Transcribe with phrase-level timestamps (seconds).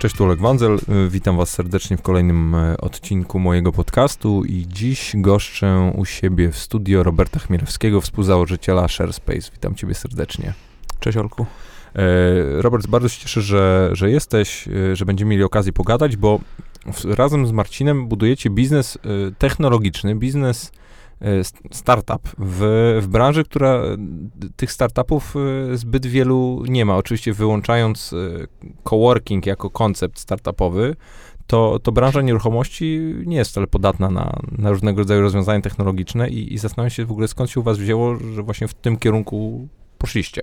[0.00, 0.78] Cześć, tu Olek Wandzel.
[1.06, 6.52] Y, witam Was serdecznie w kolejnym e, odcinku mojego podcastu i dziś goszczę u siebie
[6.52, 9.50] w studio Roberta Chmielewskiego, współzałożyciela ShareSpace.
[9.52, 10.54] Witam Ciebie serdecznie.
[11.00, 11.46] Cześć Olku.
[11.94, 16.40] E, Robert, bardzo się cieszę, że, że jesteś, e, że będziemy mieli okazję pogadać, bo
[17.04, 18.98] razem z Marcinem budujecie biznes
[19.38, 20.72] technologiczny, biznes
[21.72, 23.82] startup w, w branży, która
[24.56, 26.96] tych startupów e, zbyt wielu nie ma.
[26.96, 28.16] Oczywiście wyłączając e,
[28.84, 30.96] coworking jako koncept startupowy,
[31.46, 36.54] to, to branża nieruchomości nie jest wcale podatna na, na różnego rodzaju rozwiązania technologiczne i,
[36.54, 39.68] i zastanawiam się w ogóle skąd się u was wzięło, że właśnie w tym kierunku
[39.98, 40.42] poszliście.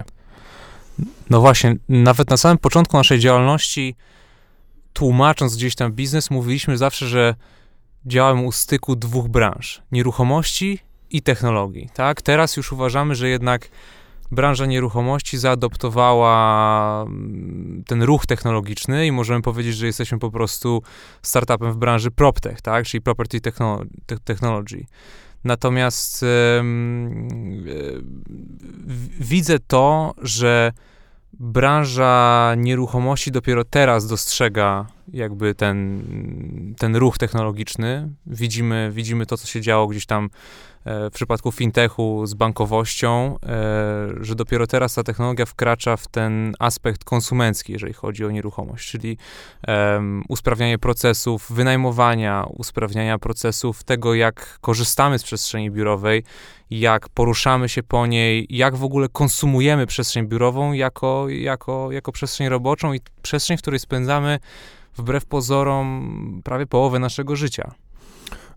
[1.30, 3.96] No właśnie, nawet na samym początku naszej działalności,
[4.94, 7.36] tłumacząc gdzieś tam biznes, mówiliśmy zawsze, że
[8.08, 11.90] działamy u styku dwóch branż: nieruchomości i technologii.
[11.94, 12.22] Tak?
[12.22, 13.70] Teraz już uważamy, że jednak
[14.32, 20.82] branża nieruchomości zaadoptowała mm, ten ruch technologiczny i możemy powiedzieć, że jesteśmy po prostu
[21.22, 22.86] startupem w branży PropTech, tak?
[22.86, 23.42] czyli Property
[24.24, 24.86] Technology.
[25.44, 28.04] Natomiast yy,
[29.20, 30.72] widzę to, że
[31.40, 36.04] branża nieruchomości dopiero teraz dostrzega jakby ten,
[36.78, 38.10] ten ruch technologiczny.
[38.26, 40.30] Widzimy, widzimy to, co się działo gdzieś tam
[40.88, 47.04] w przypadku fintechu z bankowością, e, że dopiero teraz ta technologia wkracza w ten aspekt
[47.04, 49.18] konsumencki, jeżeli chodzi o nieruchomość, czyli
[50.30, 56.24] usprawnianie procesów wynajmowania, usprawniania procesów tego, jak korzystamy z przestrzeni biurowej,
[56.70, 62.50] jak poruszamy się po niej, jak w ogóle konsumujemy przestrzeń biurową jako, jako, jako przestrzeń
[62.50, 64.40] roboczą i przestrzeń, w której spędzamy
[64.98, 67.72] wbrew pozorom prawie połowę naszego życia.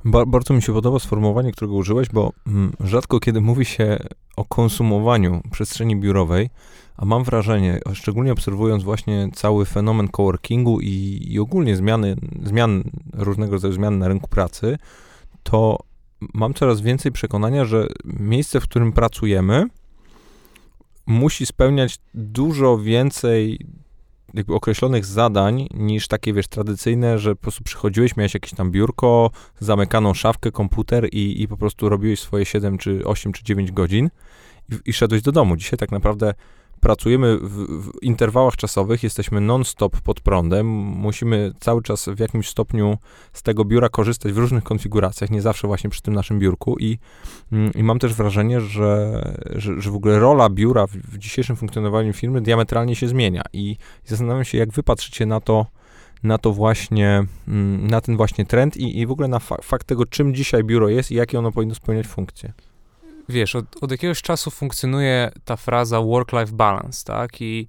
[0.05, 3.99] Ba bardzo mi się podoba sformułowanie, którego użyłeś, bo mm, rzadko kiedy mówi się
[4.37, 6.51] o konsumowaniu przestrzeni biurowej,
[6.97, 13.53] a mam wrażenie, szczególnie obserwując właśnie cały fenomen coworkingu i, i ogólnie zmiany, zmian, różnego
[13.53, 14.79] rodzaju zmian na rynku pracy,
[15.43, 15.79] to
[16.35, 19.67] mam coraz więcej przekonania, że miejsce, w którym pracujemy,
[21.07, 23.67] musi spełniać dużo więcej
[24.35, 29.31] jakby określonych zadań niż takie, wiesz, tradycyjne, że po prostu przychodziłeś, miałeś jakieś tam biurko,
[29.61, 34.11] zamykaną szafkę, komputer i, i po prostu robiłeś swoje 7 czy 8 czy 9 godzin
[34.73, 35.57] i, i szedłeś do domu.
[35.57, 36.35] Dzisiaj tak naprawdę
[36.81, 42.99] pracujemy w, w interwałach czasowych, jesteśmy non-stop pod prądem, musimy cały czas w jakimś stopniu
[43.33, 46.99] z tego biura korzystać w różnych konfiguracjach, nie zawsze właśnie przy tym naszym biurku i,
[47.53, 49.23] mm, i mam też wrażenie, że,
[49.55, 53.77] że, że w ogóle rola biura w, w dzisiejszym funkcjonowaniu firmy diametralnie się zmienia i,
[54.05, 55.67] zastanawiam się, jak wy patrzycie na to,
[56.23, 59.87] na to właśnie, mm, na ten właśnie trend i, i w ogóle na fa fakt
[59.87, 62.53] tego, czym dzisiaj biuro jest i jakie ono powinno spełniać funkcje
[63.31, 67.41] wiesz, od, od jakiegoś czasu funkcjonuje ta fraza work-life balance, tak?
[67.41, 67.69] I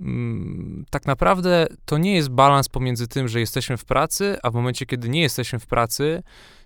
[0.00, 4.54] mm, tak naprawdę to nie jest balans pomiędzy tym, że jesteśmy w pracy, a w
[4.54, 6.22] momencie, kiedy nie jesteśmy w pracy,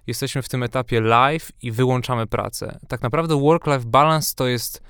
[0.07, 2.79] jesteśmy w tym etapie live i wyłączamy pracę.
[2.89, 4.83] Tak naprawdę work-life balance to jest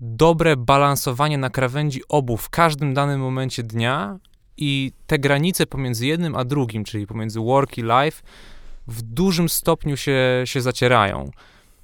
[0.00, 4.18] dobre balansowanie na krawędzi obu w każdym danym momencie dnia
[4.56, 8.22] i te granice pomiędzy jednym a drugim, czyli pomiędzy work i life,
[8.86, 11.30] w dużym stopniu się, się zacierają.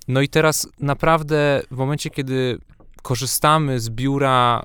[0.09, 2.59] No i teraz naprawdę w momencie, kiedy
[3.03, 4.62] korzystamy z biura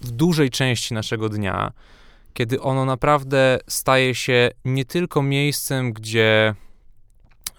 [0.00, 1.72] w dużej części naszego dnia,
[2.34, 6.54] kiedy ono naprawdę staje się nie tylko miejscem, gdzie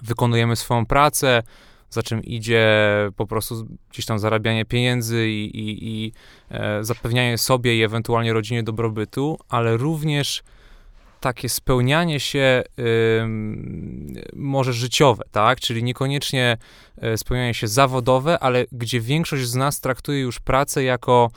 [0.01, 1.43] wykonujemy swoją pracę,
[1.89, 2.67] za czym idzie
[3.15, 6.11] po prostu gdzieś tam zarabianie pieniędzy i, i, i
[6.49, 10.43] e, zapewnianie sobie i ewentualnie rodzinie dobrobytu, ale również
[11.19, 12.63] takie spełnianie się
[14.33, 15.59] może życiowe, tak?
[15.59, 16.57] Czyli niekoniecznie
[16.97, 21.31] e, spełnianie się zawodowe, ale gdzie większość z nas traktuje już pracę jako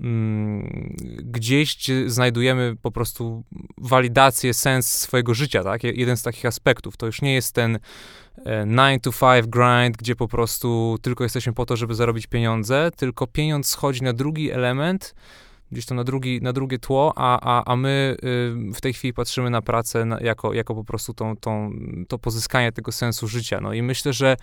[0.00, 3.44] mm, gdzieś, gdzie znajdujemy po prostu
[3.78, 5.84] walidację, sens swojego życia, tak?
[5.84, 6.96] Jeden z takich aspektów.
[6.96, 7.78] To już nie jest ten
[8.44, 12.90] 9 e, to 5 grind, gdzie po prostu tylko jesteśmy po to, żeby zarobić pieniądze,
[12.96, 15.14] tylko pieniądz schodzi na drugi element,
[15.72, 18.16] gdzieś to na, drugi, na drugie tło, a, a, a my
[18.70, 21.72] y, w tej chwili patrzymy na pracę na, jako, jako po prostu tą, tą,
[22.08, 23.60] to pozyskanie tego sensu życia.
[23.60, 24.36] No i myślę, że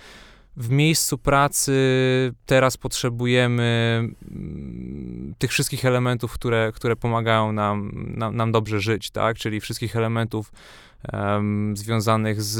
[0.57, 1.73] w miejscu pracy
[2.45, 3.99] teraz potrzebujemy
[4.31, 9.37] mm, tych wszystkich elementów, które, które pomagają nam, nam, nam dobrze żyć, tak?
[9.37, 10.51] Czyli wszystkich elementów
[11.73, 12.59] związanych z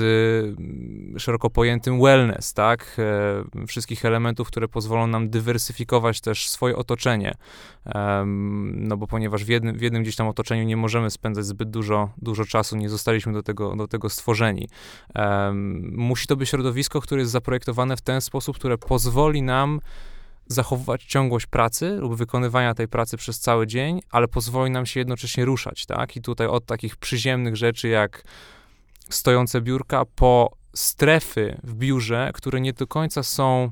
[0.60, 2.98] mm, szeroko pojętym wellness, tak?
[3.62, 7.36] E, wszystkich elementów, które pozwolą nam dywersyfikować też swoje otoczenie.
[8.74, 12.10] No bo ponieważ w jednym, w jednym gdzieś tam otoczeniu nie możemy spędzać zbyt dużo,
[12.18, 14.68] dużo czasu, nie zostaliśmy do tego, do tego stworzeni.
[15.92, 19.80] Musi to być środowisko, które jest zaprojektowane w ten sposób, które pozwoli nam
[20.48, 25.46] zachowywać ciągłość pracy lub wykonywania tej pracy przez cały dzień, ale pozwoli nam się jednocześnie
[25.46, 26.16] ruszać, tak?
[26.16, 28.24] I tutaj od takich przyziemnych rzeczy jak
[29.10, 33.72] stojące biurka po strefy w biurze, które nie do końca są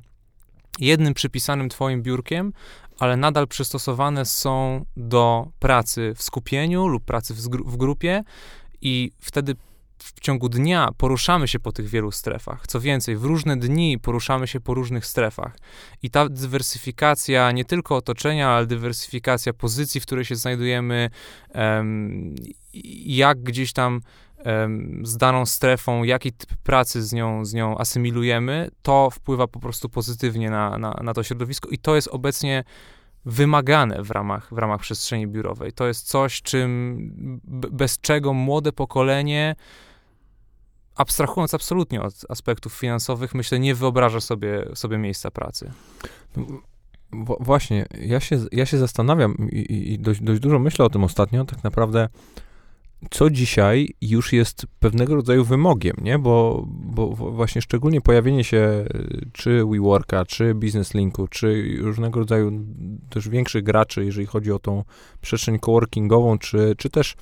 [0.80, 2.54] jednym przypisanym twoim biurkiem,
[3.00, 8.24] ale nadal przystosowane są do pracy w skupieniu lub pracy w, w grupie
[8.82, 9.56] i wtedy
[10.04, 12.68] w ciągu dnia poruszamy się po tych wielu strefach.
[12.68, 15.58] Co więcej, w różne dni poruszamy się po różnych strefach.
[16.04, 21.10] I ta dywersyfikacja nie tylko otoczenia, ale dywersyfikacja pozycji, w której się znajdujemy,
[21.56, 22.36] um,
[23.06, 24.02] jak gdzieś tam
[24.46, 29.60] um, z daną strefą, jaki typ pracy z nią, z nią asymilujemy, to wpływa po
[29.60, 32.64] prostu pozytywnie na, na, na to środowisko i to jest obecnie
[33.26, 35.72] wymagane w ramach, w ramach przestrzeni biurowej.
[35.72, 37.12] To jest coś, czym,
[37.72, 39.56] bez czego młode pokolenie
[40.96, 45.72] abstrahując absolutnie od aspektów finansowych, myślę, nie wyobraża sobie, sobie miejsca pracy.
[47.40, 51.46] właśnie, ja się, ja się zastanawiam i, i dość, dość dużo myślę o tym ostatnio,
[51.46, 52.10] tak naprawdę
[53.10, 56.20] co dzisiaj już jest pewnego rodzaju wymogiem, nie?
[56.20, 58.86] Bo, bo właśnie szczególnie pojawienie się
[59.34, 62.52] czy WeWorka, czy Business Linku, czy różnego rodzaju
[63.10, 64.84] też większych graczy, jeżeli chodzi o tą
[65.22, 67.16] przestrzeń coworkingową, czy, czy też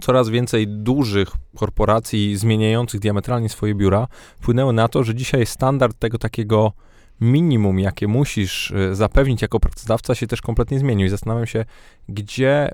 [0.00, 4.06] coraz więcej dużych korporacji zmieniających diametralnie swoje biura
[4.40, 6.72] wpłynęły na to, że dzisiaj standard tego takiego
[7.20, 11.06] minimum, jakie musisz e, zapewnić jako pracodawca, się też kompletnie zmienił.
[11.06, 11.64] I zastanawiam się,
[12.08, 12.70] gdzie,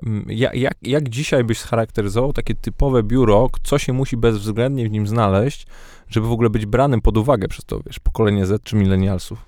[0.53, 5.67] jak, jak dzisiaj byś scharakteryzował takie typowe biuro, co się musi bezwzględnie w nim znaleźć,
[6.09, 9.45] żeby w ogóle być branym pod uwagę przez to, wiesz, pokolenie Z czy milenialsów.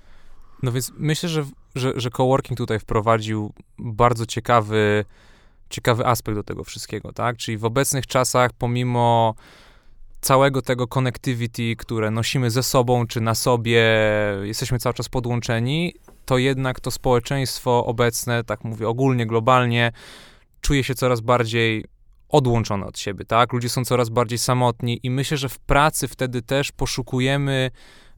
[0.62, 5.04] No więc myślę, że, że, że coworking tutaj wprowadził bardzo ciekawy
[5.70, 7.36] ciekawy aspekt do tego wszystkiego, tak?
[7.36, 9.34] Czyli w obecnych czasach, pomimo
[10.20, 13.84] całego tego connectivity, które nosimy ze sobą, czy na sobie,
[14.42, 15.94] jesteśmy cały czas podłączeni,
[16.24, 19.92] to jednak to społeczeństwo obecne, tak mówię ogólnie, globalnie,
[20.60, 21.84] czuje się coraz bardziej
[22.28, 23.52] odłączone od siebie, tak?
[23.52, 27.70] Ludzie są coraz bardziej samotni i myślę, że w pracy wtedy też poszukujemy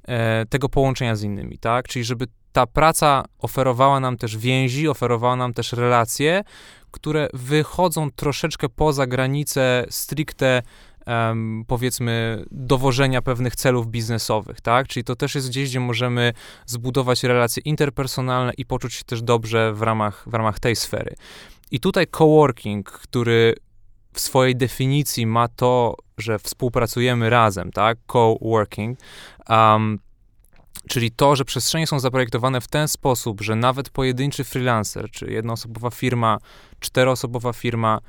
[0.04, 1.88] e, tego połączenia z innymi, tak?
[1.88, 6.44] Czyli żeby ta praca oferowała nam też więzi, oferowała nam też relacje,
[6.90, 10.62] które wychodzą troszeczkę poza granice stricte
[11.06, 14.88] um, powiedzmy dowożenia pewnych celów biznesowych, tak?
[14.88, 16.32] Czyli to też jest gdzieś, gdzie możemy
[16.66, 21.14] zbudować relacje interpersonalne i poczuć się też dobrze w ramach, w ramach tej sfery.
[21.70, 23.54] I tutaj coworking, który
[24.12, 27.98] w swojej definicji ma to, że współpracujemy razem, tak?
[28.12, 28.98] Co-working.
[29.48, 29.98] Um,
[30.92, 35.90] Czyli to, że przestrzenie są zaprojektowane w ten sposób, że nawet pojedynczy freelancer, czy jednoosobowa
[35.90, 36.38] firma,
[36.80, 38.00] czteroosobowa firma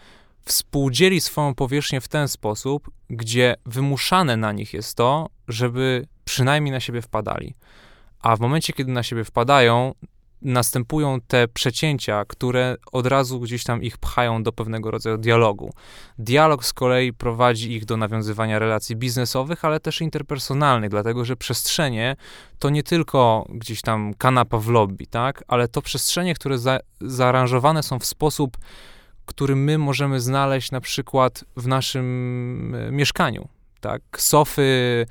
[0.46, 6.80] współdzieli swoją powierzchnię w ten sposób, gdzie wymuszane na nich jest to, żeby przynajmniej na
[6.80, 7.56] siebie wpadali.
[8.20, 9.94] A w momencie, kiedy na siebie wpadają,
[10.44, 15.74] następują te przecięcia, które od razu gdzieś tam ich pchają do pewnego rodzaju dialogu.
[16.18, 22.16] Dialog z kolei prowadzi ich do nawiązywania relacji biznesowych, ale też interpersonalnych, dlatego że przestrzenie
[22.60, 27.84] to nie tylko gdzieś tam kanapa w lobby, tak, ale to przestrzenie, które za, zaaranżowane
[27.84, 28.58] są w sposób,
[29.26, 33.48] który my możemy znaleźć na przykład w naszym e, mieszkaniu,
[33.82, 35.06] tak, sofy,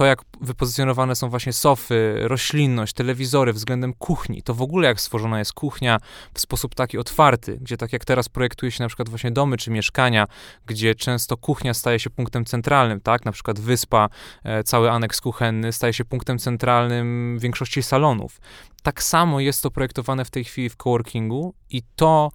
[0.00, 5.38] to, jak wypozycjonowane są właśnie sofy, roślinność, telewizory względem kuchni, to w ogóle jak stworzona
[5.38, 5.98] jest kuchnia
[6.34, 9.70] w sposób taki otwarty, gdzie tak jak teraz projektuje się na przykład właśnie domy czy
[9.70, 10.26] mieszkania,
[10.66, 14.08] gdzie często kuchnia staje się punktem centralnym, tak, na przykład wyspa,
[14.44, 18.40] e, cały aneks kuchenny staje się punktem centralnym większości salonów.
[18.82, 22.30] Tak samo jest to projektowane w tej chwili w coworkingu i to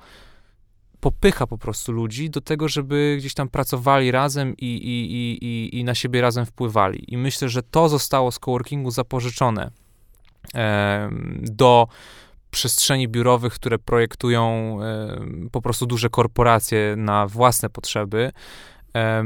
[1.06, 5.84] popycha po prostu ludzi do tego, żeby gdzieś tam pracowali razem i, i, i, i
[5.84, 7.14] na siebie razem wpływali.
[7.14, 9.72] I myślę, że to zostało z coworkingu zapożyczone
[10.56, 11.10] e,
[11.42, 11.88] do
[12.52, 18.32] przestrzeni biurowych, które projektują e, po prostu duże korporacje na własne potrzeby.
[18.96, 19.24] E,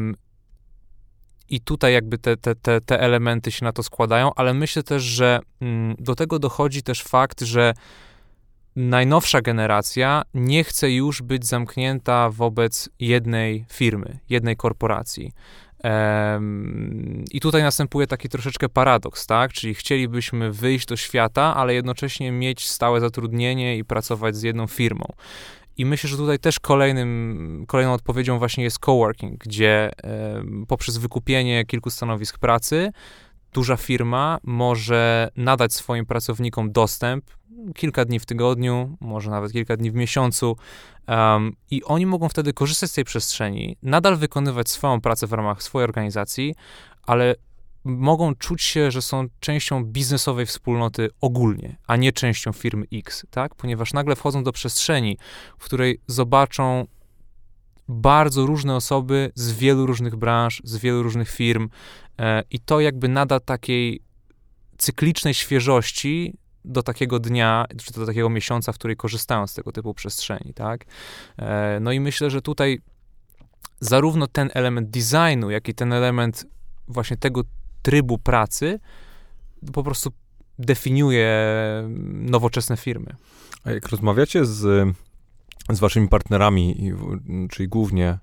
[1.50, 5.04] i tutaj jakby te, te, te, te elementy się na to składają, ale myślę też,
[5.04, 7.74] że mm, do tego dochodzi też fakt, że
[8.76, 15.32] najnowsza generacja nie chce już być zamknięta wobec jednej firmy, jednej korporacji.
[17.32, 19.54] I tutaj następuje taki troszeczkę paradoks, tak?
[19.54, 25.06] Czyli chcielibyśmy wyjść do świata, ale jednocześnie mieć stałe zatrudnienie i pracować z jedną firmą.
[25.78, 29.92] I myślę, że tutaj też kolejnym, kolejną odpowiedzią właśnie jest coworking, gdzie
[30.68, 32.92] poprzez wykupienie kilku stanowisk pracy
[33.54, 37.26] duża firma może nadać swoim pracownikom dostęp
[37.76, 40.56] kilka dni w tygodniu, może nawet kilka dni w miesiącu,
[41.08, 45.64] um, i oni mogą wtedy korzystać z tej przestrzeni, nadal wykonywać swoją pracę w ramach
[45.64, 46.56] swojej organizacji,
[47.04, 47.36] ale
[47.84, 53.56] mogą czuć się, że są częścią biznesowej wspólnoty ogólnie, a nie częścią firmy X, tak?
[53.56, 55.18] Ponieważ nagle wchodzą do przestrzeni,
[55.60, 56.88] w której zobaczą
[57.88, 61.70] bardzo różne osoby z wielu różnych branż, z wielu różnych firm
[62.52, 64.02] i to jakby nada takiej
[64.78, 69.94] cyklicznej świeżości do takiego dnia, czy do takiego miesiąca, w której korzystają z tego typu
[69.94, 70.86] przestrzeni, tak?
[71.38, 72.82] E, no i myślę, że tutaj
[73.80, 76.46] zarówno ten element designu, jak i ten element
[76.88, 77.42] właśnie tego
[77.82, 78.80] trybu pracy
[79.74, 80.12] po prostu
[80.60, 81.30] definiuje
[82.14, 83.16] nowoczesne firmy.
[83.64, 84.90] A jak rozmawiacie z,
[85.70, 86.92] z waszymi partnerami,
[87.52, 88.18] czyli głównie,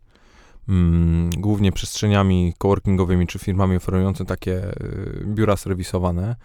[0.68, 6.36] mm, głównie przestrzeniami coworkingowymi, czy firmami oferującymi takie y, biura serwisowane,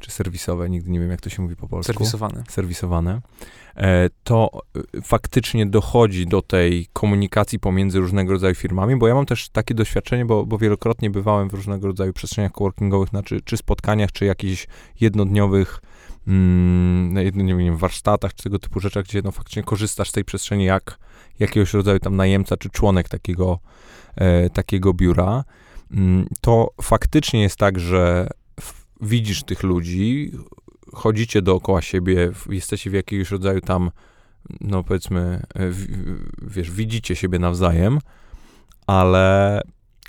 [0.00, 1.92] czy serwisowe, nigdy nie wiem, jak to się mówi po polsku.
[1.92, 2.44] Serwisowane.
[2.48, 3.20] Serwisowane.
[3.76, 4.50] E, to
[4.96, 9.74] e, faktycznie dochodzi do tej komunikacji pomiędzy różnego rodzaju firmami, bo ja mam też takie
[9.74, 14.66] doświadczenie, bo, bo wielokrotnie bywałem w różnego rodzaju przestrzeniach coworkingowych, znaczy, czy spotkaniach, czy jakichś
[15.00, 15.80] jednodniowych
[16.26, 20.64] mm, nie wiem, warsztatach, czy tego typu rzeczach, gdzie no faktycznie korzystasz z tej przestrzeni
[20.64, 20.98] jak
[21.38, 23.58] jakiegoś rodzaju tam najemca, czy członek takiego,
[24.16, 25.44] e, takiego biura,
[25.90, 28.28] mm, to faktycznie jest tak, że
[29.00, 30.32] widzisz tych ludzi,
[30.92, 33.90] chodzicie dookoła siebie, jesteście w jakiegoś rodzaju tam,
[34.60, 35.70] no powiedzmy, e,
[36.42, 37.98] wiesz, widzicie siebie nawzajem,
[38.86, 39.60] ale,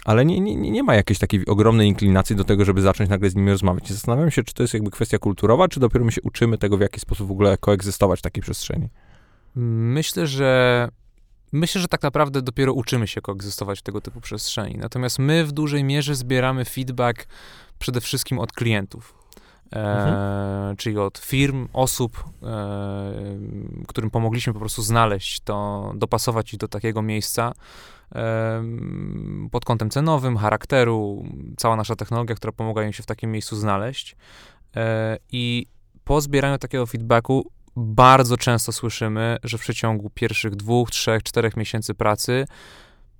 [0.05, 3.35] ale nie, nie, nie ma jakiejś takiej ogromnej inklinacji do tego, żeby zacząć nagle z
[3.35, 3.89] nimi rozmawiać.
[3.89, 6.81] Zastanawiam się, czy to jest jakby kwestia kulturowa, czy dopiero my się uczymy tego, w
[6.81, 8.89] jaki sposób w ogóle koegzystować w takiej przestrzeni.
[9.55, 10.89] Myślę, że
[11.51, 14.77] Myślę, że tak naprawdę dopiero uczymy się koegzystować w tego typu przestrzeni.
[14.77, 17.27] Natomiast my w dużej mierze zbieramy feedback
[17.79, 19.19] przede wszystkim od klientów.
[19.73, 20.77] E, mhm.
[20.77, 23.13] czyli od firm, osób, e,
[23.87, 27.53] którym pomogliśmy po prostu znaleźć to, dopasować ich do takiego miejsca
[28.15, 28.63] e,
[29.51, 31.25] pod kątem cenowym, charakteru,
[31.57, 34.15] cała nasza technologia, która pomaga im się w takim miejscu znaleźć.
[34.75, 35.67] E, I
[36.03, 41.93] po zbieraniu takiego feedbacku bardzo często słyszymy, że w przeciągu pierwszych dwóch, trzech, czterech miesięcy
[41.93, 42.45] pracy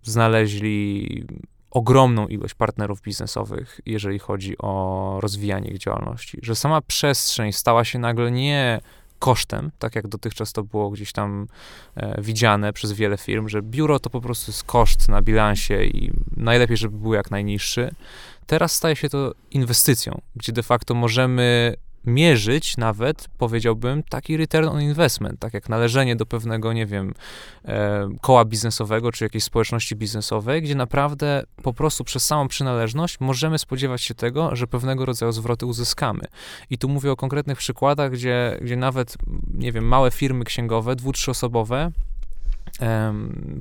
[0.03, 1.25] znaleźli
[1.71, 6.39] ogromną ilość partnerów biznesowych, jeżeli chodzi o rozwijanie ich działalności.
[6.41, 8.81] Że sama przestrzeń stała się nagle nie
[9.19, 11.47] kosztem, tak jak dotychczas to było gdzieś tam
[11.95, 16.11] e, widziane przez wiele firm, że biuro to po prostu jest koszt na bilansie i
[16.37, 17.91] najlepiej, żeby był jak najniższy.
[18.45, 21.75] Teraz staje się to inwestycją, gdzie de facto możemy
[22.05, 27.13] mierzyć nawet, powiedziałbym, taki return on investment, tak jak należenie do pewnego, nie wiem,
[27.65, 33.59] e, koła biznesowego czy jakiejś społeczności biznesowej, gdzie naprawdę po prostu przez samą przynależność możemy
[33.59, 36.23] spodziewać się tego, że pewnego rodzaju zwroty uzyskamy.
[36.69, 39.17] I tu mówię o konkretnych przykładach, gdzie, gdzie nawet,
[39.53, 41.91] nie wiem, małe firmy księgowe, dwu, trzyosobowe,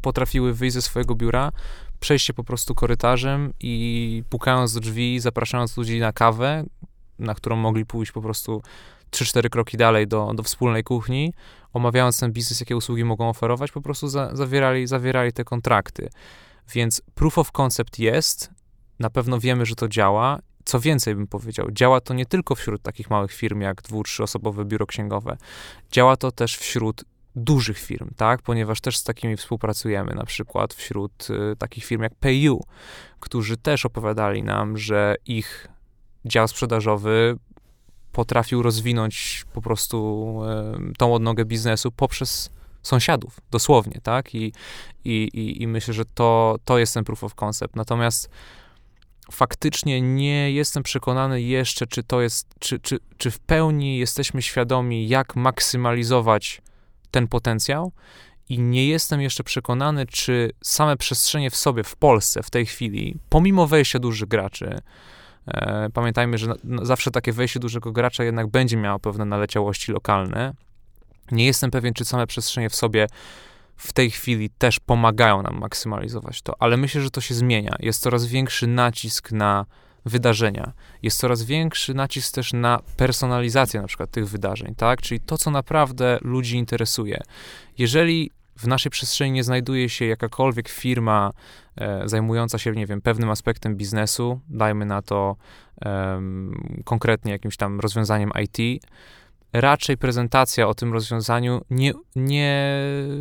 [0.03, 1.53] potrafiły wyjść ze swojego biura,
[2.01, 6.65] przejść się po prostu korytarzem i pukając do drzwi, zapraszając ludzi na kawę,
[7.19, 8.63] na którą mogli pójść po prostu
[9.11, 11.33] 3-4 kroki dalej do, do wspólnej kuchni,
[11.73, 16.09] omawiając ten biznes, jakie usługi mogą oferować, po prostu za, zawierali, zawierali te kontrakty.
[16.75, 18.51] Więc proof of concept jest,
[18.99, 20.39] na pewno wiemy, że to działa.
[20.65, 24.65] Co więcej bym powiedział, działa to nie tylko wśród takich małych firm jak dwu, trzyosobowe
[24.65, 25.37] biuro księgowe.
[25.93, 27.05] Działa to też wśród
[27.37, 28.43] dużych firm, tak?
[28.43, 32.61] Ponieważ też z takimi współpracujemy, na przykład wśród y, takich firm jak PayU,
[33.21, 35.69] którzy też opowiadali nam, że ich
[36.25, 37.39] dział sprzedażowy
[38.13, 40.39] potrafił rozwinąć po prostu
[40.99, 42.51] tą odnogę biznesu poprzez
[42.83, 44.35] sąsiadów, dosłownie, tak?
[44.35, 44.53] I,
[45.05, 47.77] i, i, myślę, że to, to jest ten proof of concept.
[47.77, 48.31] Natomiast
[49.33, 55.09] faktycznie nie jestem przekonany jeszcze, czy to jest, czy, czy, czy w pełni jesteśmy świadomi,
[55.09, 56.63] jak maksymalizować
[57.11, 57.93] ten potencjał.
[58.49, 63.17] I nie jestem jeszcze przekonany, czy same przestrzenie w sobie w Polsce w tej chwili,
[63.29, 64.81] pomimo wejścia dużych graczy,
[65.95, 70.55] pamiętajmy, że zawsze takie wejście dużego gracza jednak będzie miało pewne naleciałości lokalne.
[71.31, 73.07] Nie jestem pewien, czy same przestrzenie w sobie
[73.77, 77.77] w tej chwili też pomagają nam maksymalizować to, ale myślę, że to się zmienia.
[77.81, 79.67] Jest coraz większy nacisk na
[80.05, 80.73] wydarzenia.
[81.03, 85.03] Jest coraz większy nacisk też na personalizację na przykład tych wydarzeń, tak?
[85.03, 87.23] Czyli to, co naprawdę ludzi interesuje.
[87.79, 91.33] Jeżeli w naszej przestrzeni nie znajduje się jakakolwiek firma
[91.77, 95.37] e, zajmująca się, nie wiem, pewnym aspektem biznesu, dajmy na to
[95.85, 96.21] e,
[96.85, 98.85] konkretnie jakimś tam rozwiązaniem IT,
[99.53, 102.73] raczej prezentacja o tym rozwiązaniu nie, nie,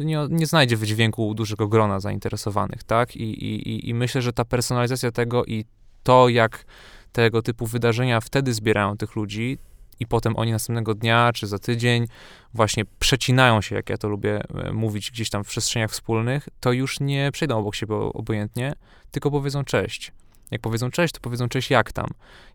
[0.04, 3.16] nie, nie znajdzie wydźwięku dużego grona zainteresowanych, tak?
[3.16, 5.66] I, i, I myślę, że ta personalizacja tego i
[6.04, 6.66] to, jak
[7.12, 9.58] tego typu wydarzenia wtedy zbierają tych ludzi,
[10.00, 12.08] i potem oni następnego dnia czy za tydzień
[12.54, 16.72] właśnie przecinają się, jak ja to lubię e, mówić gdzieś tam w przestrzeniach wspólnych, to
[16.72, 18.74] już nie przejdą obok siebie obojętnie,
[19.12, 20.12] tylko powiedzą cześć.
[20.52, 22.08] Jak powiedzą cześć, to powiedzą cześć jak tam.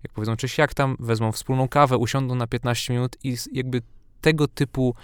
[0.03, 3.83] Jak powiedzą cześć jak tam, wezmą wspólną kawę, usiądą na 15 minut i jakby
[4.21, 4.95] tego typu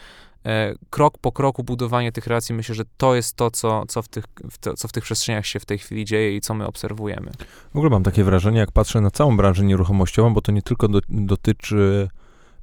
[0.47, 4.09] e, krok po kroku budowanie tych relacji, myślę, że to jest to, co, co, w
[4.09, 6.67] tych, w to, co w tych przestrzeniach się w tej chwili dzieje i co my
[6.67, 7.31] obserwujemy.
[7.73, 10.89] W ogóle mam takie wrażenie, jak patrzę na całą branżę nieruchomościową, bo to nie tylko
[10.89, 12.09] do, dotyczy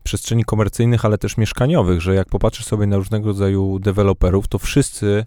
[0.06, 5.26] przestrzeni komercyjnych, ale też mieszkaniowych, że jak popatrzysz sobie na różnego rodzaju deweloperów, to wszyscy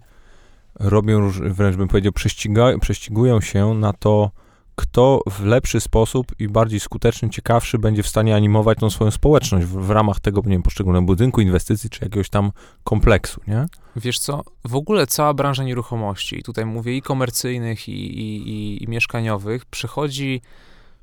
[0.79, 4.31] robią, wręcz bym powiedział, prześciga, prześcigują się na to,
[4.75, 9.65] kto w lepszy sposób i bardziej skuteczny, ciekawszy będzie w stanie animować tą swoją społeczność
[9.65, 12.51] w, w ramach tego, nie wiem, poszczególnego budynku, inwestycji, czy jakiegoś tam
[12.83, 13.65] kompleksu, nie?
[13.95, 18.87] Wiesz co, w ogóle cała branża nieruchomości, tutaj mówię i komercyjnych, i, i, i, i
[18.87, 20.41] mieszkaniowych, przechodzi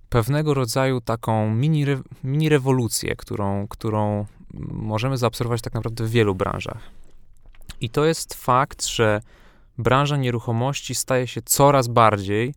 [0.09, 4.27] pewnego rodzaju taką mini, re, mini rewolucję, którą, którą
[4.71, 6.91] możemy zaobserwować tak naprawdę w wielu branżach.
[7.81, 9.21] I to jest fakt, że
[9.79, 12.55] branża nieruchomości staje się coraz bardziej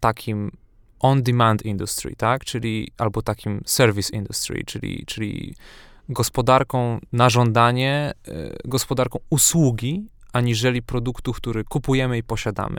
[0.00, 0.50] takim
[1.00, 2.44] on-demand industry, tak?
[2.44, 5.54] Czyli albo takim service industry, czyli, czyli
[6.08, 12.78] gospodarką na żądanie, y, gospodarką usługi, aniżeli produktu, który kupujemy i posiadamy.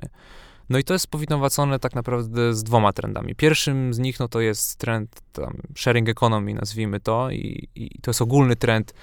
[0.69, 3.35] No i to jest powinowacone tak naprawdę z dwoma trendami.
[3.35, 5.21] Pierwszym z nich no to jest trend
[5.75, 8.93] sharing economy, nazwijmy to, i, i to jest ogólny trend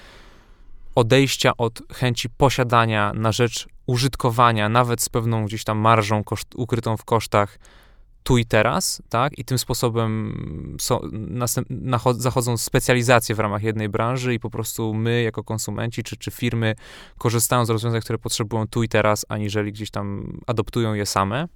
[0.95, 6.97] odejścia od chęci posiadania na rzecz użytkowania, nawet z pewną gdzieś tam marżą koszt, ukrytą
[6.97, 7.59] w kosztach
[8.23, 9.39] tu i teraz, tak?
[9.39, 11.69] I tym sposobem so, następ,
[12.17, 16.75] zachodzą specjalizacje w ramach jednej branży i po prostu my, jako konsumenci czy, czy firmy,
[17.19, 21.49] korzystają z rozwiązań, które potrzebują tu i teraz, aniżeli gdzieś tam adoptują je same.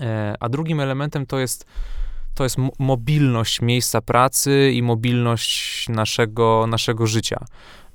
[0.00, 1.66] E, a drugim elementem to jest
[2.34, 7.44] to jest mobilność miejsca pracy i mobilność naszego, naszego życia.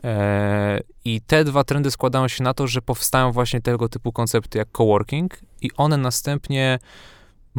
[0.04, 4.58] E, I te dwa trendy składają się na to, że powstają właśnie tego typu koncepty
[4.58, 6.80] jak coworking i one następnie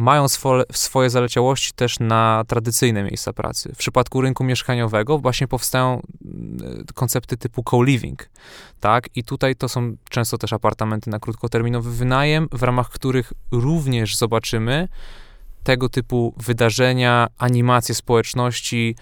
[0.01, 0.27] mają
[0.71, 3.71] swoje, zaleciałości też na tradycyjne miejsca pracy.
[3.75, 8.29] W przypadku rynku mieszkaniowego właśnie powstają mm, koncepty typu co-living,
[8.79, 9.09] tak?
[9.15, 14.87] I tutaj to są często też apartamenty na krótkoterminowy wynajem, w ramach których również zobaczymy
[15.63, 18.95] tego typu wydarzenia, animacje społeczności,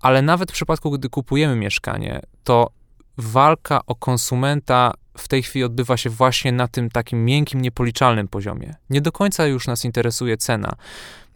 [0.00, 2.70] ale nawet w przypadku, gdy kupujemy mieszkanie, to
[3.18, 8.74] walka o konsumenta w tej chwili odbywa się właśnie na tym takim miękkim, niepoliczalnym poziomie.
[8.90, 10.76] Nie do końca już nas interesuje cena.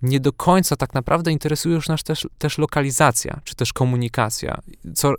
[0.02, 4.60] Nie do końca tak naprawdę interesuje już nas też, też lokalizacja, czy też komunikacja.
[4.94, 5.14] Co,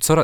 [0.00, 0.16] co,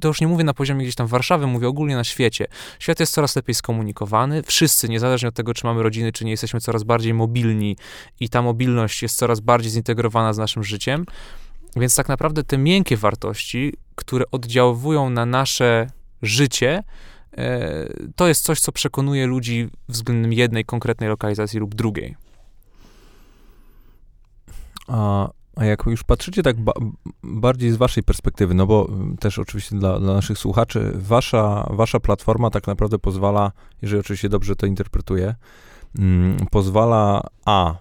[0.00, 2.46] to już nie mówię na poziomie gdzieś tam Warszawy, mówię ogólnie na świecie.
[2.78, 4.42] Świat jest coraz lepiej skomunikowany.
[4.42, 7.76] Wszyscy, niezależnie od tego, czy mamy rodziny, czy nie, jesteśmy coraz bardziej mobilni
[8.20, 11.06] i ta mobilność jest coraz bardziej zintegrowana z naszym życiem.
[11.76, 15.86] Więc tak naprawdę te miękkie wartości, które oddziałują na nasze
[16.22, 16.82] życie,
[17.36, 22.16] e, to jest coś, co przekonuje ludzi względem jednej konkretnej lokalizacji lub drugiej.
[24.88, 26.72] A, a jak już patrzycie tak ba
[27.22, 28.88] bardziej z waszej perspektywy, no bo
[29.20, 34.56] też oczywiście dla, dla, naszych słuchaczy, wasza, wasza platforma tak naprawdę pozwala, jeżeli oczywiście dobrze
[34.56, 35.34] to interpretuję,
[35.98, 37.74] mm, pozwala A,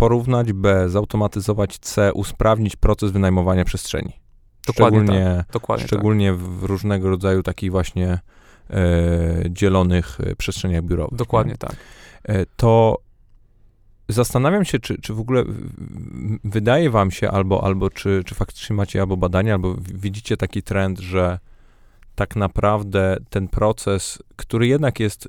[0.00, 4.12] porównać, B, zautomatyzować, C, usprawnić proces wynajmowania przestrzeni.
[4.66, 5.52] Dokładnie szczególnie, tak.
[5.52, 6.40] Dokładnie szczególnie tak.
[6.40, 8.18] w różnego rodzaju takich właśnie
[8.70, 8.80] e,
[9.50, 11.18] dzielonych e, przestrzeniach biurowych.
[11.18, 11.58] Dokładnie nie?
[11.58, 11.76] tak.
[12.24, 12.98] E, to
[14.08, 15.44] zastanawiam się, czy, czy w ogóle
[16.44, 20.98] wydaje wam się, albo, albo czy, czy faktycznie macie albo badania, albo widzicie taki trend,
[20.98, 21.38] że
[22.14, 25.28] tak naprawdę ten proces, który jednak jest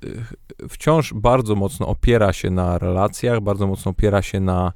[0.69, 4.73] wciąż bardzo mocno opiera się na relacjach, bardzo mocno opiera się na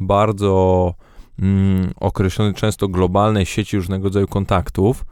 [0.00, 0.94] bardzo
[1.38, 5.04] mm, określonej, często globalnej sieci różnego rodzaju kontaktów.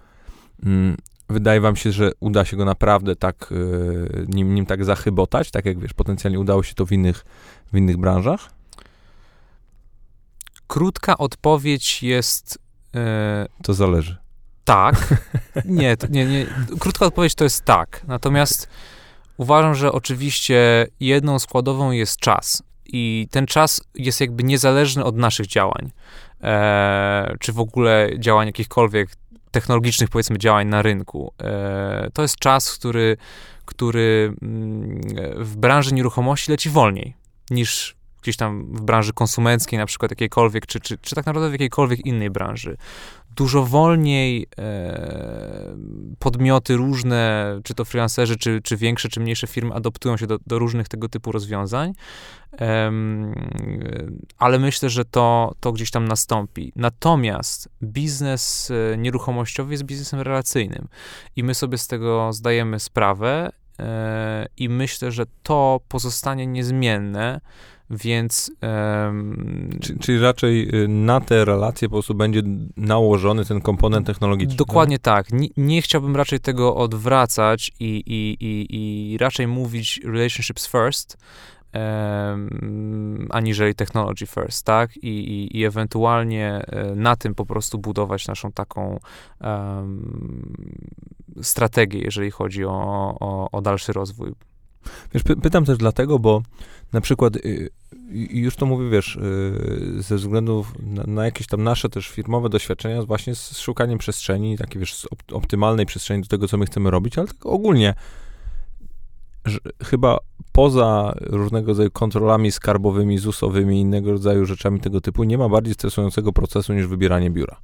[0.62, 0.96] Mm,
[1.28, 5.64] wydaje wam się, że uda się go naprawdę tak, y, nim, nim tak zachybotać, tak
[5.64, 7.24] jak wiesz, potencjalnie udało się to w innych,
[7.72, 8.50] w innych branżach?
[10.66, 12.58] Krótka odpowiedź jest.
[12.94, 14.23] E, to zależy.
[14.64, 15.14] Tak.
[15.64, 16.46] Nie, nie, nie.
[16.80, 18.02] Krótka odpowiedź to jest tak.
[18.06, 18.68] Natomiast
[19.36, 22.62] uważam, że oczywiście jedną składową jest czas.
[22.86, 25.90] I ten czas jest jakby niezależny od naszych działań,
[26.42, 29.08] e, czy w ogóle działań jakichkolwiek
[29.50, 31.32] technologicznych, powiedzmy, działań na rynku.
[31.42, 33.16] E, to jest czas, który,
[33.64, 35.00] który mm,
[35.36, 37.14] w branży nieruchomości leci wolniej
[37.50, 41.52] niż gdzieś tam w branży konsumenckiej, na przykład jakiejkolwiek, czy, czy, czy tak naprawdę w
[41.52, 42.76] jakiejkolwiek innej branży
[43.36, 45.76] dużo wolniej e,
[46.18, 50.58] podmioty różne, czy to freelancerzy, czy, czy większe, czy mniejsze firmy adoptują się do, do
[50.58, 51.92] różnych tego typu rozwiązań,
[52.60, 52.92] e,
[54.38, 56.72] ale myślę, że to, to gdzieś tam nastąpi.
[56.76, 60.88] Natomiast biznes e, nieruchomościowy jest biznesem relacyjnym
[61.36, 67.40] i my sobie z tego zdajemy sprawę e, i myślę, że to pozostanie niezmienne
[67.96, 68.52] Więc.
[68.62, 72.42] Um, czyli, czyli, raczej y, na te relacje po prostu będzie
[72.76, 74.56] nałożony ten komponent technologiczny.
[74.56, 75.26] Dokładnie tak.
[75.26, 75.40] tak.
[75.40, 78.66] Nie, nie, chciałbym raczej tego odwracać i, i, i,
[79.14, 81.16] i raczej mówić relationships first,
[81.74, 84.96] um, aniżeli technology first, tak?
[84.96, 88.98] I, i, i ewentualnie e, na tym po prostu budować naszą taką
[89.40, 90.52] um,
[91.42, 94.32] strategię, jeżeli chodzi o, o, o dalszy rozwój.
[95.14, 96.42] Wiesz, py pytam też dlatego, bo
[96.92, 97.70] na przykład y,
[98.12, 103.02] już to mówię, wiesz, y, ze względu na, na, jakieś tam nasze też firmowe doświadczenia
[103.02, 107.18] właśnie z szukaniem przestrzeni, takiej, wiesz, op optymalnej przestrzeni do tego, co my chcemy robić,
[107.18, 107.94] ale tak ogólnie
[109.84, 110.18] chyba
[110.52, 115.74] poza różnego rodzaju kontrolami skarbowymi, ZUS-owymi i innego rodzaju rzeczami tego typu, nie ma bardziej
[115.74, 117.56] stresującego procesu niż wybieranie biura.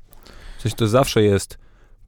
[0.58, 1.58] W sensie to zawsze jest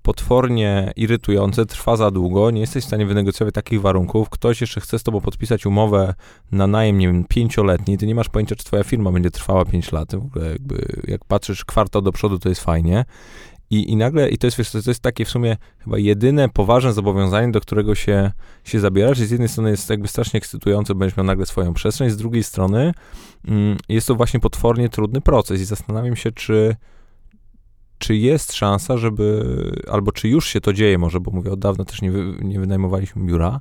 [0.02, 4.98] potwornie irytujące, trwa za długo, nie jesteś w stanie wynegocjować takich warunków, ktoś jeszcze chce
[4.98, 6.14] z tobą podpisać umowę
[6.52, 9.92] na najem, nie wiem, pięcioletni, ty nie masz pojęcia, czy twoja firma będzie trwała pięć
[9.92, 13.04] lat, w ogóle jakby, jak patrzysz kwartał do przodu, to jest fajnie.
[13.70, 17.52] I, I nagle, i to jest, to jest takie w sumie chyba jedyne poważne zobowiązanie,
[17.52, 18.32] do którego się,
[18.64, 19.18] się zabierasz.
[19.18, 22.42] I z jednej strony jest jakby strasznie ekscytujące, będziesz miał nagle swoją przestrzeń, z drugiej
[22.42, 22.92] strony
[23.48, 26.76] mm, jest to właśnie potwornie trudny proces i zastanawiam się, czy,
[28.02, 29.44] czy jest szansa, żeby,
[29.90, 32.60] albo czy już się to dzieje może, bo mówię, od dawna też nie, wy, nie
[32.60, 33.60] wynajmowaliśmy biura,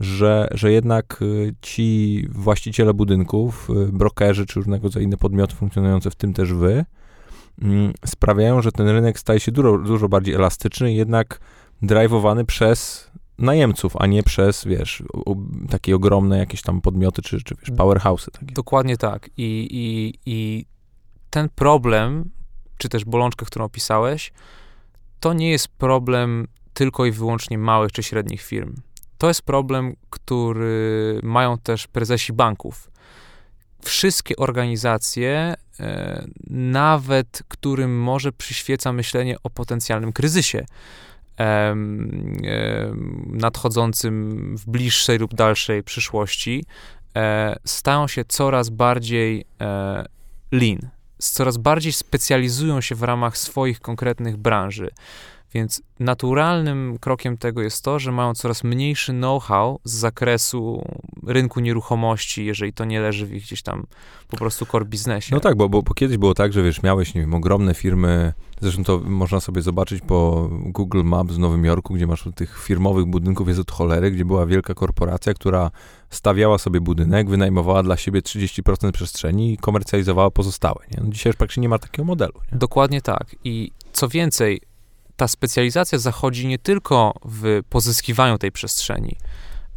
[0.00, 6.10] że, że jednak y, ci właściciele budynków, y, brokerzy czy różnego rodzaju inne podmioty funkcjonujące,
[6.10, 6.84] w tym też wy,
[7.62, 11.40] mm, sprawiają, że ten rynek staje się dużo, dużo bardziej elastyczny, jednak
[11.82, 15.02] drajwowany przez najemców, a nie przez, wiesz,
[15.70, 18.30] takie ogromne jakieś tam podmioty, czy, czy wiesz, powerhouse'y.
[18.30, 18.54] Takie.
[18.54, 19.30] Dokładnie tak.
[19.36, 20.66] I, i, I
[21.30, 22.30] ten problem
[22.78, 24.32] czy też bolączkę, którą opisałeś,
[25.20, 28.74] to nie jest problem tylko i wyłącznie małych czy średnich firm.
[29.18, 32.90] To jest problem, który mają też prezesi banków.
[33.82, 40.66] Wszystkie organizacje, e, nawet którym może przyświeca myślenie o potencjalnym kryzysie
[43.26, 46.64] nadchodzącym w bliższej lub dalszej przyszłości,
[47.16, 50.04] e, stają się coraz bardziej e,
[50.52, 50.78] lean,
[51.18, 54.90] coraz bardziej specjalizują się w ramach swoich konkretnych branży.
[55.54, 60.84] Więc naturalnym krokiem tego jest to, że mają coraz mniejszy know-how z zakresu
[61.26, 63.86] rynku nieruchomości, jeżeli to nie leży w ich gdzieś tam
[64.28, 65.34] po prostu core biznesie.
[65.34, 68.32] No tak, bo, bo, bo kiedyś było tak, że wiesz, miałeś, nie wiem, ogromne firmy,
[68.60, 73.06] zresztą to można sobie zobaczyć po Google Maps w Nowym Jorku, gdzie masz tych firmowych
[73.06, 75.70] budynków jest od cholery, gdzie była wielka korporacja, która
[76.10, 80.84] stawiała sobie budynek, wynajmowała dla siebie 30% przestrzeni i komercjalizowała pozostałe.
[80.90, 81.02] Nie?
[81.04, 82.34] No dzisiaj już praktycznie nie ma takiego modelu.
[82.52, 82.58] Nie?
[82.58, 83.36] Dokładnie tak.
[83.44, 84.60] I co więcej,
[85.18, 89.16] ta specjalizacja zachodzi nie tylko w pozyskiwaniu tej przestrzeni,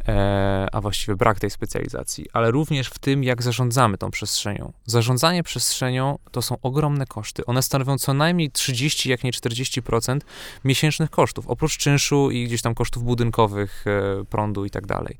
[0.08, 4.72] e, a właściwie brak tej specjalizacji, ale również w tym, jak zarządzamy tą przestrzenią.
[4.86, 7.46] Zarządzanie przestrzenią to są ogromne koszty.
[7.46, 10.24] One stanowią co najmniej 30, jak nie 40%
[10.64, 15.16] miesięcznych kosztów, oprócz czynszu i gdzieś tam kosztów budynkowych, e, prądu i tak dalej.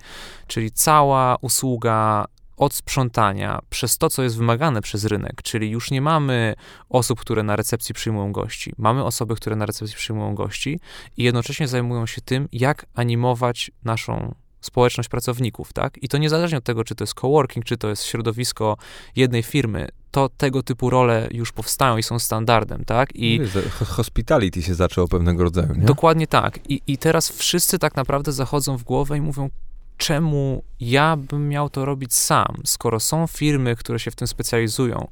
[0.46, 2.24] Czyli cała usługa
[2.62, 6.54] od sprzątania przez to, co jest wymagane przez rynek, czyli już nie mamy
[6.88, 8.72] osób, które na recepcji przyjmują gości.
[8.78, 10.80] Mamy osoby, które na recepcji przyjmują gości
[11.16, 16.02] i jednocześnie zajmują się tym, jak animować naszą społeczność pracowników, tak?
[16.02, 18.76] I to niezależnie od tego, czy to jest coworking, czy to jest środowisko
[19.16, 23.08] jednej firmy, to tego typu role już powstają i są standardem, tak?
[23.14, 23.40] I
[23.84, 25.84] hospitality się zaczęło pewnego rodzaju, nie?
[25.84, 26.70] Dokładnie tak.
[26.70, 29.50] I, I teraz wszyscy tak naprawdę zachodzą w głowę i mówią,
[29.96, 35.08] czemu ja bym miał to robić sam, skoro są firmy, które się w tym specjalizują,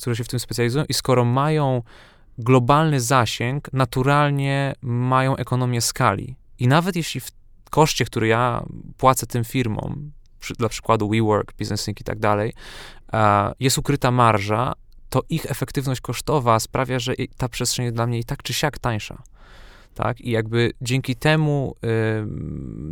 [0.00, 1.82] które się w tym specjalizują i skoro mają
[2.38, 6.36] globalny zasięg, naturalnie mają ekonomię skali.
[6.58, 7.30] I nawet jeśli w
[7.70, 8.64] koszcie, który ja
[8.96, 12.52] płacę tym firmom, przy, dla przykładu WeWork, BusinessLink i tak dalej,
[13.60, 14.72] jest ukryta marża,
[15.08, 18.78] to ich efektywność kosztowa sprawia, że ta przestrzeń jest dla mnie i tak czy siak
[18.78, 19.22] tańsza
[19.96, 20.20] tak?
[20.20, 21.88] I jakby dzięki temu y,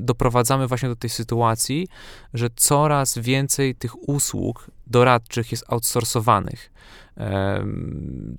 [0.05, 1.89] doprowadzamy właśnie do tej sytuacji,
[2.35, 6.71] że coraz więcej tych usług doradczych jest outsourcowanych.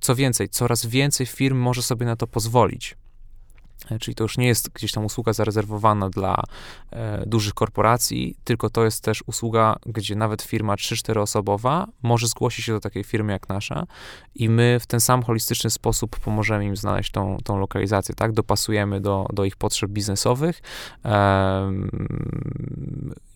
[0.01, 2.97] Co więcej, coraz więcej firm może sobie na to pozwolić.
[3.91, 6.43] E, czyli to już nie jest gdzieś tam usługa zarezerwowana dla
[6.91, 12.65] e, dużych korporacji, tylko to jest też usługa, gdzie nawet firma 3-4 osobowa może zgłosić
[12.65, 13.87] się do takiej firmy jak nasza
[14.35, 18.31] i my w ten sam holistyczny sposób pomożemy im znaleźć tą, tą lokalizację, tak?
[18.31, 20.61] Dopasujemy do, do ich potrzeb biznesowych,
[21.05, 21.71] e,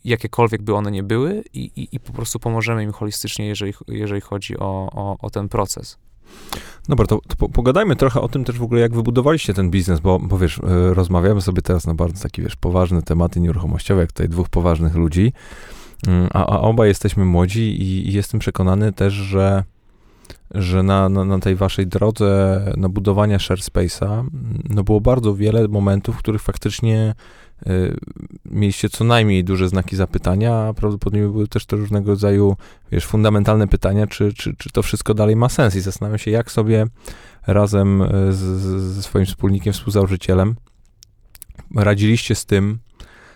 [0.06, 4.22] jakiekolwiek by one nie były i, i, i, po prostu pomożemy im holistycznie, jeżeli, jeżeli
[4.22, 5.98] chodzi o, o, o ten proces.
[6.90, 10.20] Dobra, to, to, pogadajmy trochę o tym też w ogóle, jak wybudowaliście ten biznes, bo,
[10.20, 14.30] bo wiesz, e, rozmawiamy sobie teraz na bardzo taki, wiesz, poważne tematy nieruchomościowe, jak tutaj
[14.30, 15.34] dwóch poważnych ludzi,
[16.08, 19.64] Mm, a, a obaj jesteśmy młodzi i, i jestem przekonany też, że
[20.56, 24.26] że na, na, na tej waszej drodze na budowania ShareSpace'a
[24.70, 27.16] no było bardzo wiele momentów, w których faktycznie
[28.46, 32.56] mieliście co najmniej duże znaki zapytania, a prawdopodobnie były też to różnego rodzaju,
[32.92, 36.52] wiesz, fundamentalne pytania, czy, czy, czy to wszystko dalej ma sens i zastanawiam się, jak
[36.52, 36.88] sobie
[37.48, 38.38] razem z,
[38.94, 40.56] ze swoim wspólnikiem, współzałożycielem
[41.76, 42.80] radziliście z tym,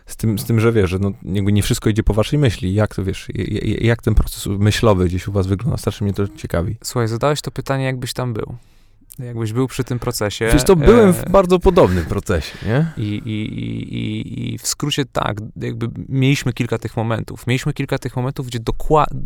[0.06, 2.74] z tym, z tym, że wiesz, że no, nie wszystko idzie po waszej myśli.
[2.74, 3.28] Jak to wiesz,
[3.82, 5.78] jak ten proces myślowy gdzieś u was wygląda?
[5.78, 6.76] Strasznie mnie to ciekawi.
[6.84, 8.56] Słuchaj, zadałeś to pytanie, jakbyś tam był.
[9.20, 10.50] Jakbyś był przy tym procesie.
[10.54, 12.92] Wiesz, to byłem w e, bardzo podobnym procesie, nie?
[12.98, 13.32] I, i,
[13.96, 17.48] i, I w skrócie tak, jakby mieliśmy kilka tych momentów.
[17.48, 18.60] Mieliśmy kilka tych momentów, gdzie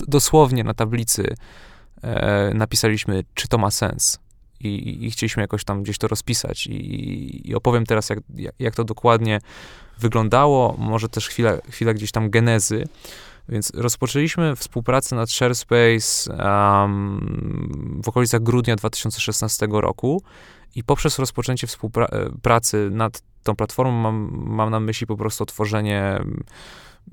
[0.08, 1.36] dosłownie na tablicy
[2.02, 4.20] e, napisaliśmy, czy to ma sens.
[4.60, 6.68] I, i, chcieliśmy jakoś tam gdzieś to rozpisać.
[6.68, 9.40] I, i opowiem teraz, jak, jak, jak to dokładnie
[10.00, 12.88] wyglądało, może też chwilę, chwilę gdzieś tam genezy.
[13.50, 20.22] Więc rozpoczęliśmy współpracę nad ShareSpace um, w okolicach grudnia 2016 roku
[20.76, 26.20] i poprzez rozpoczęcie współpracy nad tą platformą mam, mam na myśli po prostu tworzenie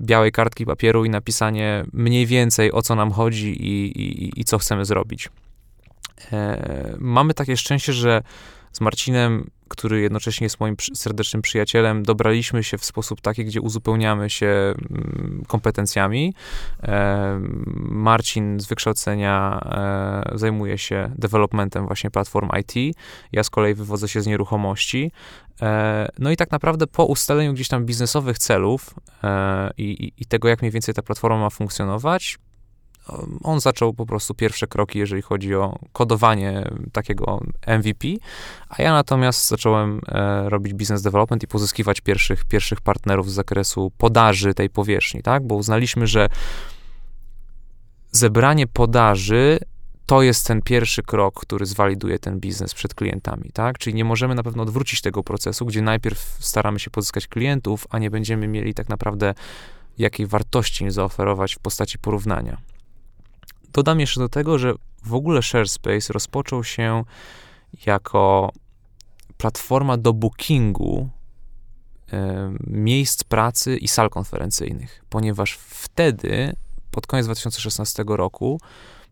[0.01, 4.57] białej kartki papieru i napisanie mniej więcej o co nam chodzi i, i, i co
[4.57, 5.29] chcemy zrobić.
[6.31, 8.23] E, mamy takie szczęście, że
[8.71, 14.29] z Marcinem, który jednocześnie jest moim serdecznym przyjacielem, dobraliśmy się w sposób taki, gdzie uzupełniamy
[14.29, 16.33] się mm, kompetencjami.
[16.83, 17.39] E,
[17.77, 19.59] Marcin z wykształcenia
[20.33, 22.97] e, zajmuje się developmentem właśnie platform IT.
[23.31, 25.11] Ja z kolei wywodzę się z nieruchomości.
[25.61, 28.95] E, no i tak naprawdę po ustaleniu gdzieś tam biznesowych celów
[29.77, 32.37] i, i tego, jak mniej więcej ta platforma ma funkcjonować,
[33.43, 38.07] on zaczął po prostu pierwsze kroki, jeżeli chodzi o kodowanie takiego MVP,
[38.69, 43.91] a ja natomiast zacząłem e, robić business development i pozyskiwać pierwszych, pierwszych partnerów z zakresu
[43.97, 45.47] podaży tej powierzchni, tak?
[45.47, 46.29] Bo uznaliśmy, że
[48.11, 49.59] zebranie podaży
[50.05, 53.77] to jest ten pierwszy krok, który zwaliduje ten biznes przed klientami, tak?
[53.77, 57.99] Czyli nie możemy na pewno odwrócić tego procesu, gdzie najpierw staramy się pozyskać klientów, a
[57.99, 59.33] nie będziemy mieli tak naprawdę
[59.97, 62.57] jakiej wartości im zaoferować w postaci porównania.
[63.75, 67.03] Dodam jeszcze do tego, że w ogóle ShareSpace rozpoczął się
[67.85, 68.51] jako
[69.37, 71.09] platforma do bookingu
[72.13, 76.55] e, miejsc pracy i sal konferencyjnych, ponieważ wtedy,
[76.91, 78.59] pod koniec 2016 roku,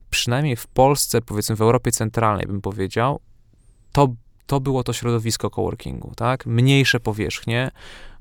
[0.09, 3.19] przynajmniej w Polsce, powiedzmy w Europie Centralnej, bym powiedział,
[3.91, 4.13] to
[4.45, 6.45] to było to środowisko coworkingu, tak?
[6.45, 7.71] Mniejsze powierzchnie,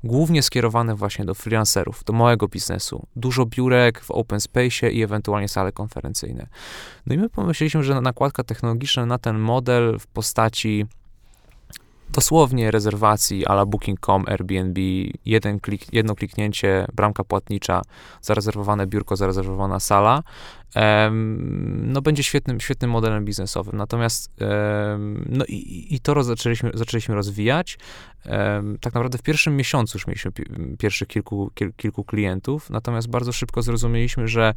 [0.03, 3.05] głównie skierowane właśnie do freelancerów, do małego biznesu.
[3.15, 6.47] Dużo biurek w open space i ewentualnie sale konferencyjne.
[7.05, 10.85] No i my pomyśleliśmy, że nakładka technologiczna na ten model w postaci
[12.09, 14.79] dosłownie rezerwacji ala booking.com, Airbnb,
[15.25, 17.81] jeden klik, jedno kliknięcie, bramka płatnicza,
[18.21, 20.23] zarezerwowane biurko, zarezerwowana sala,
[21.83, 23.77] no będzie świetnym, świetnym modelem biznesowym.
[23.77, 24.31] Natomiast
[25.25, 27.77] no i, i to roz, zaczęliśmy, zaczęliśmy rozwijać.
[28.81, 30.31] Tak naprawdę w pierwszym miesiącu już mieliśmy
[30.79, 34.53] pierwszych kilku, kil, kilku klientów, natomiast bardzo szybko zrozumieliśmy, że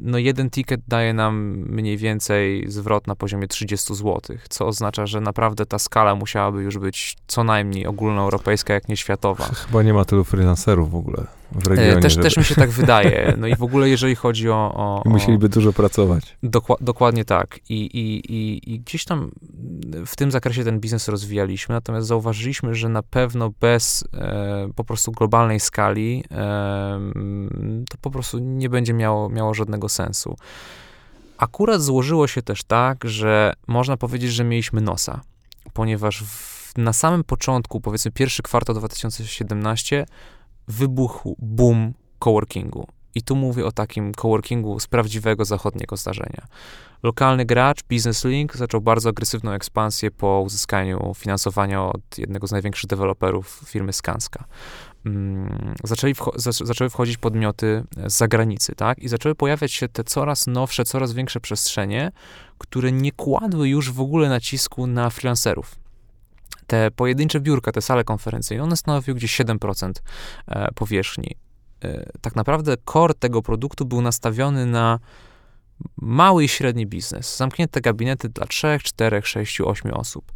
[0.00, 1.36] no jeden ticket daje nam
[1.68, 6.78] mniej więcej zwrot na poziomie 30 zł, co oznacza, że naprawdę ta skala musiałaby już
[6.78, 9.44] być co najmniej ogólnoeuropejska, jak nie światowa.
[9.44, 11.96] Chyba nie ma tylu freelancerów w ogóle w regionie.
[11.96, 12.22] E, też, żeby...
[12.22, 13.34] też mi się tak wydaje.
[13.38, 14.74] No i w ogóle jeżeli chodzi o...
[14.74, 16.36] o, I musieliby dużo pracować.
[16.42, 17.60] Dokła, dokładnie tak.
[17.68, 19.30] I, i, i, I gdzieś tam
[20.06, 25.12] w tym zakresie ten biznes rozwijaliśmy, natomiast zauważyliśmy, że na pewno bez e, po prostu
[25.12, 27.00] globalnej skali e,
[27.90, 30.36] to po prostu nie będzie miało, miało żadnego sensu.
[31.38, 35.20] Akurat złożyło się też tak, że można powiedzieć, że mieliśmy nosa,
[35.72, 40.06] ponieważ w, na samym początku, powiedzmy pierwszy kwartał 2017,
[40.68, 42.86] wybuchł boom coworkingu.
[43.14, 46.46] I tu mówię o takim coworkingu z prawdziwego zachodniego zdarzenia.
[47.02, 52.90] Lokalny gracz, Business Link, zaczął bardzo agresywną ekspansję po uzyskaniu finansowania od jednego z największych
[52.90, 54.44] deweloperów firmy Skanska.
[55.06, 56.32] Mm, zaczęli wcho
[56.64, 58.98] zaczęły wchodzić podmioty z zagranicy, tak?
[58.98, 62.12] I zaczęły pojawiać się te coraz nowsze, coraz większe przestrzenie,
[62.58, 65.81] które nie kładły już w ogóle nacisku na freelancerów
[66.66, 69.92] te pojedyncze biurka, te sale konferencyjne, one stanowiły gdzieś 7%
[70.46, 71.36] e, powierzchni.
[71.84, 74.98] E, tak naprawdę core tego produktu był nastawiony na
[75.96, 77.36] mały i średni biznes.
[77.36, 80.32] Zamknięte gabinety dla 3, 4, 6, 8 osób.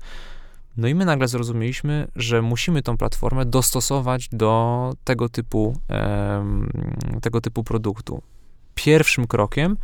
[0.77, 5.77] No i my nagle zrozumieliśmy, że musimy tą platformę dostosować do tego typu,
[7.23, 8.23] tego typu produktu.
[8.75, 9.77] Pierwszym krokiem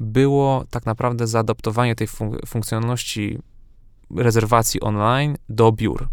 [0.00, 3.38] było tak naprawdę zaadaptowanie tej fun- funkcjonalności
[4.16, 6.08] rezerwacji online do biur,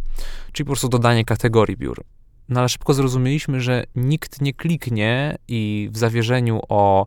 [0.52, 2.04] czyli po prostu dodanie kategorii biur.
[2.50, 7.06] no ale szybko zrozumieliśmy, że nikt nie kliknie i w zawierzeniu o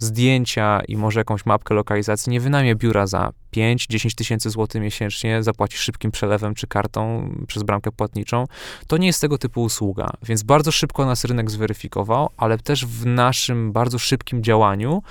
[0.00, 5.78] zdjęcia i może jakąś mapkę lokalizacji nie wynajmie biura za 5-10 tysięcy złotych miesięcznie, zapłaci
[5.78, 8.44] szybkim przelewem czy kartą przez bramkę płatniczą.
[8.86, 13.06] To nie jest tego typu usługa, więc bardzo szybko nas rynek zweryfikował, ale też w
[13.06, 15.02] naszym bardzo szybkim działaniu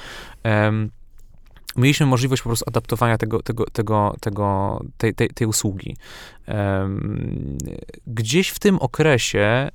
[0.45, 0.89] um,
[1.75, 5.95] mieliśmy możliwość po prostu adaptowania tego, tego, tego, tego, tej, tej, tej usługi.
[8.07, 9.69] Gdzieś w tym okresie e,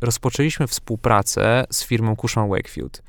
[0.00, 3.02] rozpoczęliśmy współpracę z firmą Cushman Wakefield.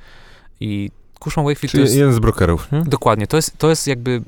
[0.60, 1.96] I Cushman Wakefield Czyli to jest...
[1.96, 2.82] jeden z brokerów, nie?
[2.82, 3.28] Dokładnie.
[3.28, 4.22] To jest, to jest jakby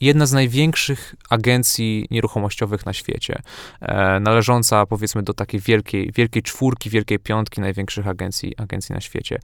[0.00, 3.42] jedna z największych agencji nieruchomościowych na świecie,
[3.80, 9.38] e, należąca powiedzmy do takiej wielkiej, wielkiej czwórki, wielkiej piątki największych agencji, agencji na świecie.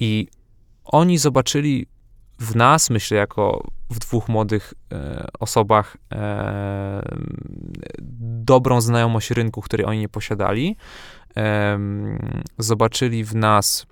[0.00, 0.28] I
[0.84, 1.86] oni zobaczyli
[2.38, 7.02] w nas, myślę, jako w dwóch młodych e, osobach, e,
[8.44, 10.76] dobrą znajomość rynku, który oni nie posiadali.
[11.36, 11.78] E,
[12.58, 13.86] zobaczyli w nas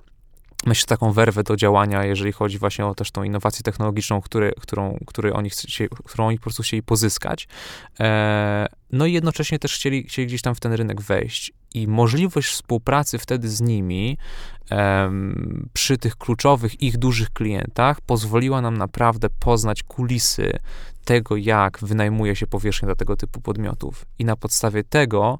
[0.67, 4.99] myślę, taką werwę do działania, jeżeli chodzi właśnie o też tą innowację technologiczną, który, którą,
[5.07, 7.49] który oni chcieli, którą oni po prostu chcieli pozyskać.
[8.01, 11.53] E, no i jednocześnie też chcieli, chcieli gdzieś tam w ten rynek wejść.
[11.75, 14.19] I możliwość współpracy wtedy z nimi
[15.73, 20.53] przy tych kluczowych ich dużych klientach pozwoliła nam naprawdę poznać kulisy
[21.05, 25.39] tego, jak wynajmuje się powierzchnię dla tego typu podmiotów i na podstawie tego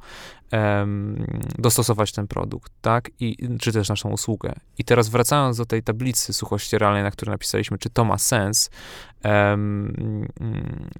[0.53, 1.27] um,
[1.59, 3.11] dostosować ten produkt, tak?
[3.21, 4.53] I, czy też naszą usługę.
[4.79, 8.71] I teraz wracając do tej tablicy suchościeralnej, na której napisaliśmy, czy to ma sens,
[9.25, 10.27] um,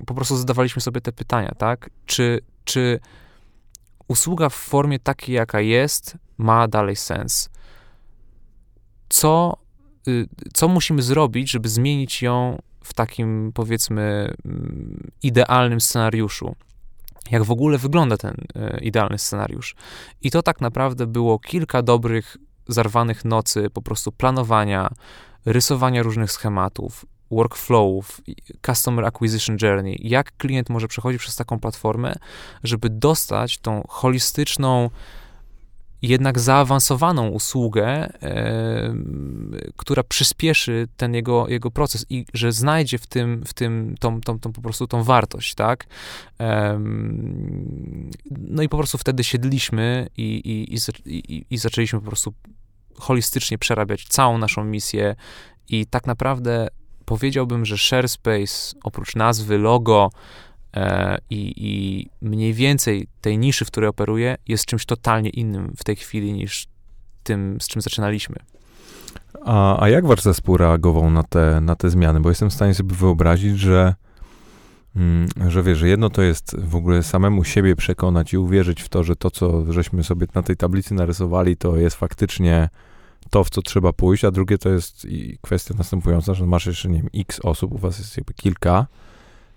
[0.07, 1.91] po prostu zadawaliśmy sobie te pytania, tak?
[2.07, 3.01] Czy, czy
[4.11, 7.51] usługa w formie takiej, jaka jest, ma dalej sens?
[9.09, 9.57] Co,
[10.09, 16.57] y, co musimy zrobić, żeby zmienić ją w takim, powiedzmy, mm, idealnym scenariuszu?
[17.31, 19.75] Jak w ogóle wygląda ten y, idealny scenariusz?
[20.23, 22.37] I to tak naprawdę było kilka dobrych,
[22.69, 24.91] zarwanych nocy, po prostu planowania,
[25.45, 28.21] rysowania różnych schematów, workflowów,
[28.67, 32.15] customer acquisition journey, jak klient może przechodzić przez taką platformę,
[32.65, 34.91] żeby dostać tą holistyczną,
[36.03, 37.87] jednak zaawansowaną usługę,
[38.23, 38.95] e,
[39.77, 44.39] która przyspieszy ten jego, jego proces i że znajdzie w tym, w tym tą, tą,
[44.39, 45.87] tą po prostu tą wartość, tak?
[46.41, 46.81] E,
[48.31, 50.75] no i po prostu wtedy siedliśmy i, i,
[51.07, 52.35] i, i zaczęliśmy po prostu
[52.95, 55.17] holistycznie przerabiać całą naszą misję
[55.69, 56.69] i tak naprawdę
[57.11, 60.11] powiedziałbym, że ShareSpace oprócz nazwy, logo
[60.77, 65.85] e, i, i mniej więcej tej niszy, w której operuje, jest czymś totalnie innym w
[65.85, 66.67] tej chwili niż
[67.23, 68.37] tym, z czym zaczynaliśmy.
[69.45, 72.21] A, a jak wasz zespół reagował na te, na te zmiany?
[72.21, 73.95] Bo jestem w stanie sobie wyobrazić, że,
[74.97, 78.89] mm, że wiesz, że jedno to jest w ogóle samemu siebie przekonać i uwierzyć w
[78.89, 82.69] to, że to, co żeśmy sobie na tej tablicy narysowali, to jest faktycznie
[83.31, 85.07] to, w co trzeba pójść, a drugie to jest
[85.41, 88.87] kwestia następująca, że masz jeszcze, nie wiem, x osób, u was jest jakby kilka,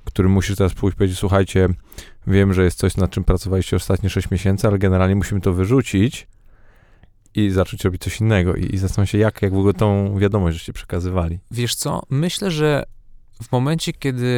[0.05, 1.69] którym musisz teraz pójść i powiedzieć, słuchajcie,
[2.27, 6.27] wiem, że jest coś, nad czym pracowaliście ostatnie 6 miesięcy, ale generalnie musimy to wyrzucić
[7.35, 10.57] i zacząć robić coś innego i, i zastanawiam się, jak, jak w ogóle tą wiadomość
[10.57, 11.39] żeście przekazywali.
[11.51, 12.83] Wiesz co, myślę, że
[13.43, 14.35] w momencie, kiedy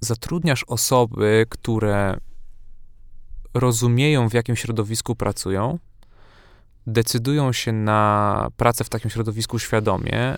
[0.00, 2.16] zatrudniasz osoby, które
[3.54, 5.78] rozumieją, w jakim środowisku pracują,
[6.86, 10.34] decydują się na pracę w takim środowisku świadomie,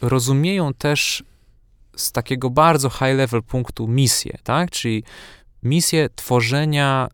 [0.00, 1.24] rozumieją też
[1.96, 4.70] z takiego bardzo high level punktu misję, tak?
[4.70, 5.04] Czyli
[5.62, 7.08] misję tworzenia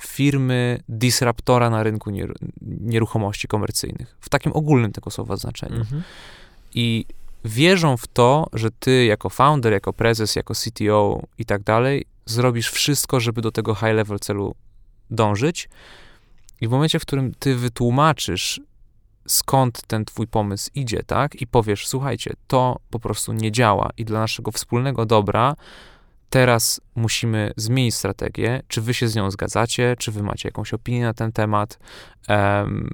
[0.00, 2.10] firmy disruptora na rynku
[2.60, 5.76] nieruchomości komercyjnych, w takim ogólnym tego słowa znaczeniu.
[5.76, 6.02] Mhm.
[6.74, 7.04] I
[7.44, 12.70] wierzą w to, że ty jako founder, jako prezes, jako CTO i tak dalej, zrobisz
[12.70, 14.54] wszystko, żeby do tego high level celu
[15.10, 15.68] dążyć
[16.60, 18.60] i w momencie, w którym ty wytłumaczysz,
[19.26, 24.04] skąd ten twój pomysł idzie, tak, i powiesz, słuchajcie, to po prostu nie działa i
[24.04, 25.56] dla naszego wspólnego dobra
[26.30, 31.02] teraz musimy zmienić strategię, czy wy się z nią zgadzacie, czy wy macie jakąś opinię
[31.02, 31.78] na ten temat,
[32.28, 32.90] um,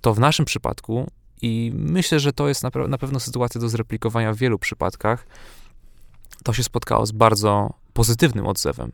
[0.00, 1.10] to w naszym przypadku
[1.42, 5.26] i myślę, że to jest na, na pewno sytuacja do zreplikowania w wielu przypadkach,
[6.44, 8.92] to się spotkało z bardzo pozytywnym odzewem.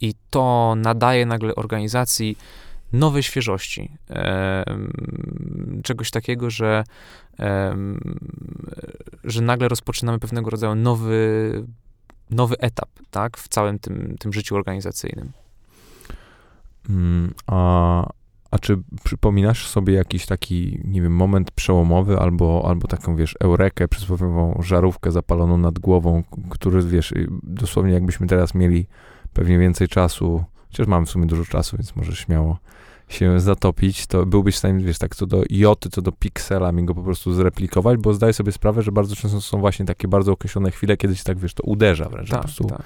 [0.00, 2.38] I to nadaje nagle organizacji
[2.94, 3.90] nowej świeżości.
[5.82, 6.84] Czegoś takiego, że,
[9.24, 11.52] że nagle rozpoczynamy pewnego rodzaju nowy,
[12.30, 15.32] nowy etap tak, w całym tym, tym życiu organizacyjnym.
[16.90, 18.06] Mm, a,
[18.50, 23.88] a czy przypominasz sobie jakiś taki, nie wiem, moment przełomowy albo, albo taką, wiesz, eurekę,
[23.88, 28.86] przysłowiową żarówkę zapaloną nad głową, który, wiesz, dosłownie jakbyśmy teraz mieli
[29.32, 32.58] pewnie więcej czasu chociaż mamy w sumie dużo czasu, więc możesz śmiało
[33.08, 36.84] się zatopić, to byłbyś w stanie, wiesz, tak co do joty, co do piksela mi
[36.84, 40.32] go po prostu zreplikować, bo zdaję sobie sprawę, że bardzo często są właśnie takie bardzo
[40.32, 42.82] określone chwile, kiedy się tak, wiesz, to uderza wręcz, tak, po prostu tak.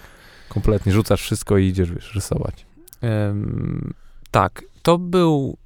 [0.49, 2.67] kompletnie rzucasz wszystko i idziesz, wiesz, rysować.
[3.03, 3.95] Um,
[4.31, 5.57] tak, to był,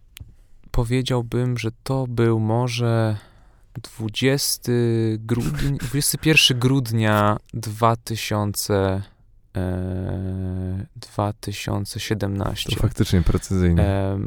[0.71, 3.17] powiedziałbym, że to był może
[3.83, 4.73] 20
[5.19, 9.03] grudnia, 21 grudnia 2000
[10.97, 12.77] 2017.
[12.77, 13.83] To faktycznie precyzyjnie.
[13.83, 14.19] E,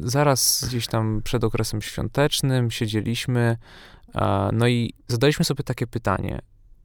[0.00, 3.56] zaraz gdzieś tam przed okresem świątecznym siedzieliśmy,
[4.52, 6.38] no i zadaliśmy sobie takie pytanie.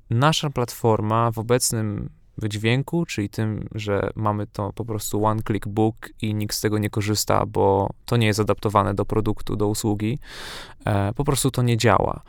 [0.09, 6.36] Nasza platforma w obecnym wydźwięku, czyli tym, że mamy to po prostu one-click book i
[6.36, 10.19] nikt z tego nie korzysta, bo to nie jest adaptowane do produktu, do usługi,
[10.86, 12.21] e, po prostu to nie działa.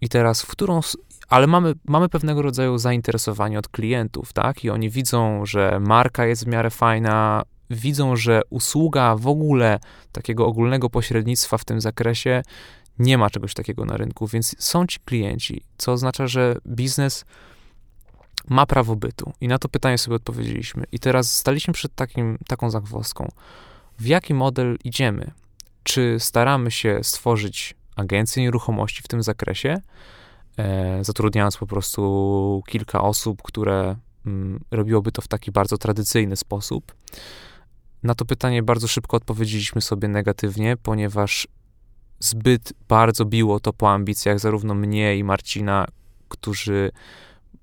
[0.00, 0.80] I teraz, w którą,
[1.30, 4.64] ale mamy, mamy pewnego rodzaju zainteresowanie od klientów, tak?
[4.64, 9.78] I oni widzą, że marka jest w miarę fajna, widzą, że usługa w ogóle
[10.12, 12.42] takiego ogólnego pośrednictwa w tym zakresie
[12.98, 17.24] nie ma czegoś takiego na rynku, więc są ci klienci, co oznacza, że biznes
[18.48, 19.32] ma prawo bytu.
[19.40, 20.84] I na to pytanie sobie odpowiedzieliśmy.
[20.92, 23.28] I teraz staliśmy przed takim, taką zagwozdką.
[23.98, 25.30] W jaki model idziemy?
[25.82, 29.80] Czy staramy się stworzyć agencję nieruchomości w tym zakresie,
[31.02, 33.96] zatrudniając po prostu kilka osób, które
[34.26, 36.94] mm, robiłoby to w taki bardzo tradycyjny sposób.
[38.02, 41.48] Na to pytanie bardzo szybko odpowiedzieliśmy sobie negatywnie, ponieważ
[42.18, 45.86] zbyt bardzo biło to po ambicjach zarówno mnie i Marcina,
[46.28, 46.90] którzy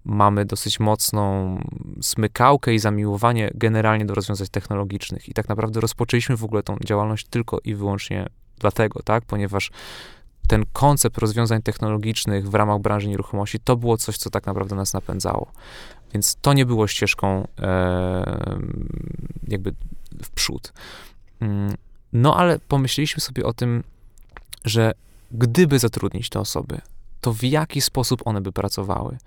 [0.05, 1.57] mamy dosyć mocną
[2.01, 5.29] smykałkę i zamiłowanie generalnie do rozwiązań technologicznych.
[5.29, 8.29] I tak naprawdę rozpoczęliśmy w ogóle tą działalność tylko i wyłącznie
[8.59, 9.71] dlatego, tak, ponieważ
[10.48, 14.93] ten koncept rozwiązań technologicznych w ramach branży nieruchomości to było coś, co tak naprawdę nas
[14.93, 15.52] napędzało.
[16.14, 18.50] Więc to nie było ścieżką e,
[19.48, 19.74] jakby
[20.24, 20.74] w przód.
[21.39, 21.76] Mm,
[22.14, 23.84] no ale pomyśleliśmy sobie o tym,
[24.66, 24.93] że
[25.32, 26.82] gdyby zatrudnić te osoby,
[27.22, 29.18] to w jaki sposób one by pracowały?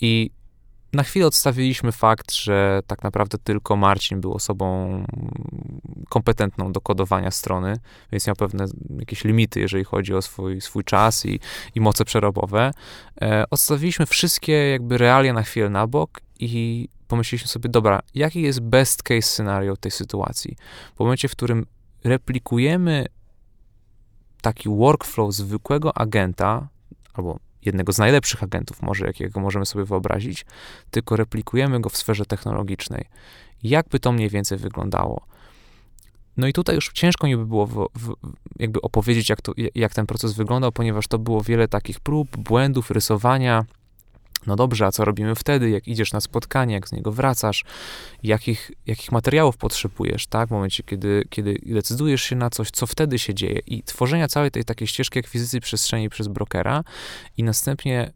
[0.00, 0.30] I
[0.94, 5.04] na chwilę odstawiliśmy fakt, że tak naprawdę tylko Marcin był osobą
[6.08, 7.76] kompetentną do kodowania strony,
[8.12, 8.66] więc miał pewne
[8.98, 11.40] jakieś limity, jeżeli chodzi o swój, swój czas i,
[11.74, 12.70] i moce przerobowe.
[13.22, 18.60] E, odstawiliśmy wszystkie jakby realia na chwilę na bok i pomyśleliśmy sobie, dobra, jaki jest
[18.60, 20.56] best case scenario tej sytuacji?
[20.96, 21.66] W momencie, w którym
[22.04, 23.06] replikujemy
[24.42, 26.68] taki workflow zwykłego agenta,
[27.14, 30.46] albo jednego z najlepszych agentów, może jakiego możemy sobie wyobrazić,
[30.90, 33.04] tylko replikujemy go w sferze technologicznej.
[33.62, 35.26] Jakby to mniej więcej wyglądało?
[36.36, 38.14] No i tutaj już ciężko mi by było w, w,
[38.58, 42.90] jakby opowiedzieć, jak, to, jak ten proces wyglądał, ponieważ to było wiele takich prób, błędów,
[42.90, 43.64] rysowania,
[44.46, 47.64] no dobrze, a co robimy wtedy, jak idziesz na spotkanie, jak z niego wracasz,
[48.22, 50.48] jakich, jakich materiałów potrzebujesz, tak?
[50.48, 54.50] W momencie, kiedy, kiedy decydujesz się na coś, co wtedy się dzieje i tworzenia całej
[54.50, 56.84] tej takiej ścieżki akwizycji przestrzeni przez brokera
[57.36, 58.12] i następnie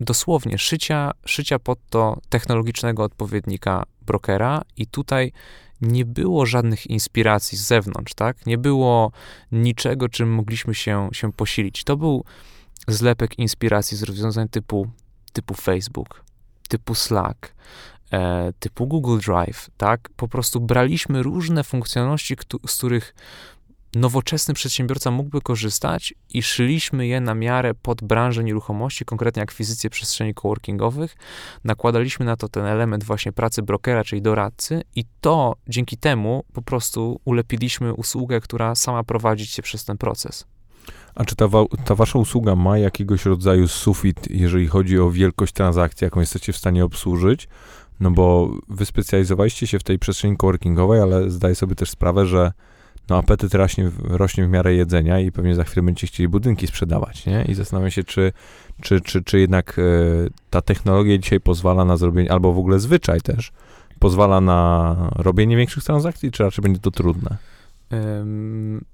[0.00, 5.32] dosłownie szycia, szycia pod to technologicznego odpowiednika brokera i tutaj
[5.80, 8.46] nie było żadnych inspiracji z zewnątrz, tak?
[8.46, 9.12] Nie było
[9.52, 11.84] niczego, czym mogliśmy się, się posilić.
[11.84, 12.24] To był
[12.88, 14.90] zlepek inspiracji z rozwiązań typu
[15.32, 16.24] typu Facebook,
[16.68, 17.54] typu Slack,
[18.12, 20.08] e, typu Google Drive, tak?
[20.16, 23.14] Po prostu braliśmy różne funkcjonalności, z których
[23.94, 30.34] nowoczesny przedsiębiorca mógłby korzystać i szyliśmy je na miarę pod branżę nieruchomości, konkretnie akwizycję przestrzeni
[30.34, 31.16] coworkingowych.
[31.64, 36.62] Nakładaliśmy na to ten element właśnie pracy brokera, czyli doradcy i to dzięki temu po
[36.62, 40.46] prostu ulepiliśmy usługę, która sama prowadzi cię przez ten proces.
[41.14, 41.46] A czy ta,
[41.84, 46.56] ta wasza usługa ma jakiegoś rodzaju sufit, jeżeli chodzi o wielkość transakcji, jaką jesteście w
[46.56, 47.48] stanie obsłużyć?
[48.00, 52.52] No bo wy specjalizowaliście się w tej przestrzeni coworkingowej, ale zdaję sobie też sprawę, że
[53.08, 57.26] no apetyt rośnie, rośnie w miarę jedzenia i pewnie za chwilę będziecie chcieli budynki sprzedawać,
[57.26, 57.44] nie?
[57.48, 58.32] I zastanawiam się, czy,
[58.80, 59.82] czy, czy, czy jednak e,
[60.50, 63.52] ta technologia dzisiaj pozwala na zrobienie, albo w ogóle zwyczaj też,
[63.98, 67.36] pozwala na robienie większych transakcji, czy raczej będzie to trudne?
[67.90, 68.84] Um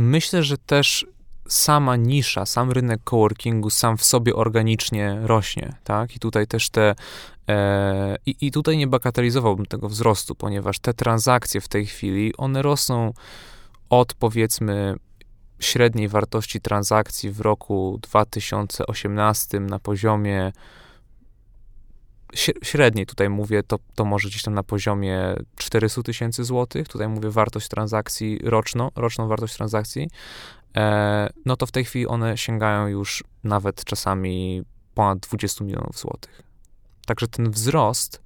[0.00, 1.06] Myślę, że też
[1.48, 6.16] sama nisza, sam rynek coworkingu sam w sobie organicznie rośnie, tak?
[6.16, 6.94] I tutaj też te
[7.48, 12.62] e, i, i tutaj nie bagatelizowałbym tego wzrostu, ponieważ te transakcje w tej chwili, one
[12.62, 13.12] rosną
[13.90, 14.94] od powiedzmy
[15.60, 20.52] średniej wartości transakcji w roku 2018 na poziomie
[22.62, 27.30] średniej tutaj mówię, to, to może gdzieś tam na poziomie 400 tysięcy złotych, tutaj mówię
[27.30, 30.08] wartość transakcji roczną, roczną wartość transakcji,
[30.76, 34.62] e, no to w tej chwili one sięgają już nawet czasami
[34.94, 36.42] ponad 20 milionów złotych.
[37.06, 38.22] Także ten wzrost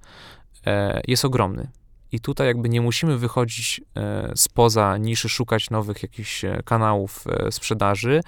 [0.65, 1.67] e, jest ogromny.
[2.11, 7.51] I tutaj jakby nie musimy wychodzić e, spoza niszy, szukać nowych jakichś e, kanałów e,
[7.51, 8.21] sprzedaży,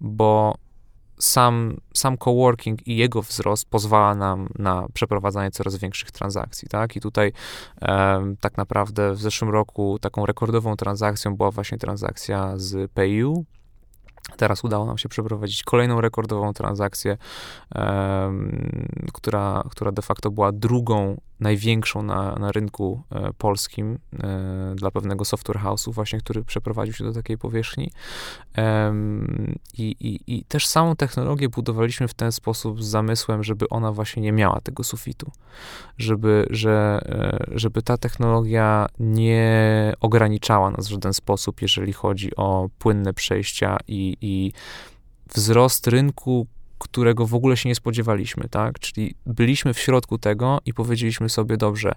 [0.00, 0.54] bo
[1.20, 6.96] sam, sam coworking i jego wzrost pozwala nam na przeprowadzanie coraz większych transakcji, tak?
[6.96, 7.32] I tutaj
[7.82, 13.44] e, tak naprawdę w zeszłym roku taką rekordową transakcją była właśnie transakcja z PayU,
[14.36, 17.16] Teraz udało nam się przeprowadzić kolejną rekordową transakcję,
[19.12, 25.24] która, która de facto była drugą największą na, na rynku e, polskim e, dla pewnego
[25.24, 27.90] software house'u właśnie, który przeprowadził się do takiej powierzchni.
[29.78, 34.22] I, i, I też samą technologię budowaliśmy w ten sposób z zamysłem, żeby ona właśnie
[34.22, 35.30] nie miała tego sufitu,
[35.98, 42.68] żeby, że, e, żeby ta technologia nie ograniczała nas w żaden sposób, jeżeli chodzi o
[42.78, 44.52] płynne przejścia i, i
[45.34, 46.46] wzrost rynku,
[46.80, 48.78] którego w ogóle się nie spodziewaliśmy, tak?
[48.78, 51.92] Czyli byliśmy w środku tego i powiedzieliśmy sobie, dobrze,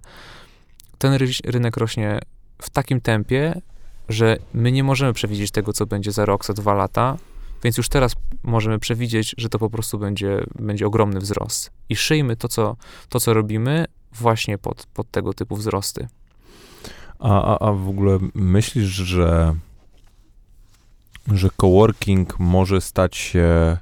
[0.98, 2.20] ten rynek rośnie
[2.62, 3.62] w takim tempie,
[4.10, 7.18] że my nie możemy przewidzieć tego, co będzie za rok, za dwa lata,
[7.64, 11.72] więc już teraz możemy przewidzieć, że to po prostu będzie, będzie ogromny wzrost.
[11.90, 12.76] I szyjmy to, co,
[13.10, 16.08] to, co robimy, właśnie pod, pod tego typu wzrosty.
[17.20, 19.56] A, a, a w ogóle myślisz, że,
[21.28, 23.78] że coworking może stać się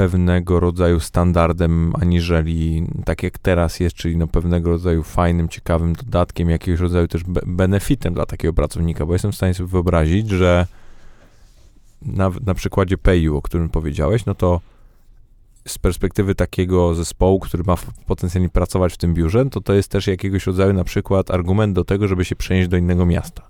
[0.00, 6.50] pewnego rodzaju standardem, aniżeli tak jak teraz jest, czyli no pewnego rodzaju fajnym, ciekawym dodatkiem,
[6.50, 10.66] jakiegoś rodzaju też be benefitem dla takiego pracownika, bo jestem w stanie sobie wyobrazić, że
[12.02, 14.60] na, na przykładzie Payu, o którym powiedziałeś, no to
[15.68, 17.74] z perspektywy takiego zespołu, który ma
[18.06, 21.84] potencjalnie pracować w tym biurze, to to jest też jakiegoś rodzaju na przykład argument do
[21.84, 23.48] tego, żeby się przenieść do innego miasta.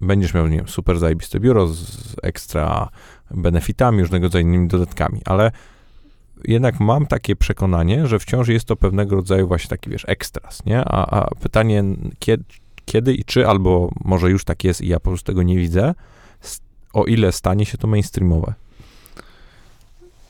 [0.00, 2.88] Będziesz miał, nie wiem, super zajebiste biuro z ekstra
[3.36, 5.52] benefitami, różnego rodzaju innymi dodatkami, ale
[6.44, 10.84] jednak mam takie przekonanie, że wciąż jest to pewnego rodzaju właśnie taki, wiesz, ekstras, nie?
[10.84, 11.84] A, a pytanie,
[12.18, 12.44] kiedy,
[12.84, 15.94] kiedy i czy, albo może już tak jest i ja po prostu tego nie widzę,
[16.92, 18.54] o ile stanie się to mainstreamowe?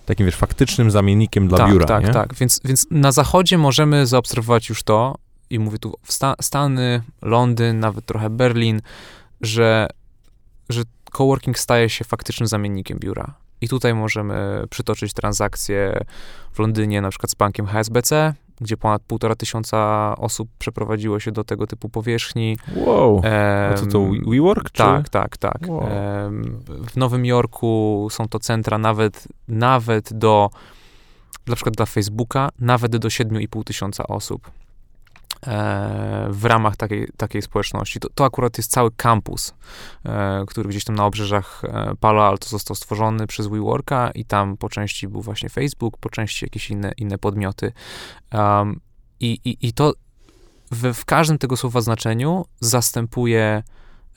[0.06, 2.12] Takim, wiesz, faktycznym zamiennikiem dla tak, biura, Tak, nie?
[2.12, 5.16] tak, więc, więc na zachodzie możemy zaobserwować już to,
[5.50, 8.82] i mówię tu Sta Stany, Londyn, nawet trochę Berlin,
[9.40, 9.88] że,
[10.68, 10.82] że
[11.16, 13.34] coworking staje się faktycznym zamiennikiem biura.
[13.60, 16.04] I tutaj możemy przytoczyć transakcje
[16.52, 21.44] w Londynie, na przykład z bankiem HSBC, gdzie ponad półtora tysiąca osób przeprowadziło się do
[21.44, 22.56] tego typu powierzchni.
[22.76, 23.22] Wow,
[23.70, 24.70] a co to WeWork?
[24.70, 24.82] Czy?
[24.82, 25.58] Tak, tak, tak.
[25.68, 25.88] Wow.
[26.88, 30.50] W Nowym Jorku są to centra nawet, nawet do,
[31.46, 34.50] na przykład dla Facebooka, nawet do 7,5 tysiąca osób.
[36.30, 38.00] W ramach takiej, takiej społeczności.
[38.00, 39.54] To, to akurat jest cały kampus,
[40.04, 44.56] e, który gdzieś tam na obrzeżach e, Palo Alto został stworzony przez WeWorka i tam
[44.56, 47.72] po części był właśnie Facebook, po części jakieś inne, inne podmioty.
[48.32, 48.80] Um,
[49.20, 49.92] i, i, I to
[50.70, 53.62] w, w każdym tego słowa znaczeniu zastępuje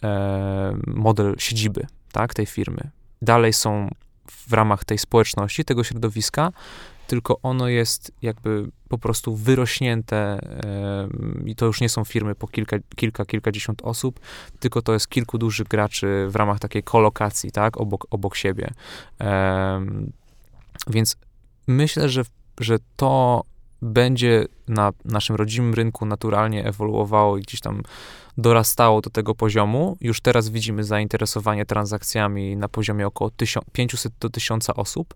[0.03, 2.89] e, model siedziby tak, tej firmy.
[3.21, 3.89] Dalej są
[4.47, 6.51] w ramach tej społeczności, tego środowiska
[7.07, 10.39] tylko ono jest jakby po prostu wyrośnięte
[11.45, 14.19] i to już nie są firmy po kilka, kilka, kilkadziesiąt osób,
[14.59, 18.69] tylko to jest kilku dużych graczy w ramach takiej kolokacji, tak, obok, obok siebie.
[20.87, 21.17] Więc
[21.67, 22.23] myślę, że,
[22.59, 23.43] że to
[23.82, 27.82] będzie na naszym rodzimym rynku naturalnie ewoluowało i gdzieś tam
[28.38, 29.97] dorastało do tego poziomu.
[30.01, 33.32] Już teraz widzimy zainteresowanie transakcjami na poziomie około
[33.71, 35.13] 500 do 1000 osób.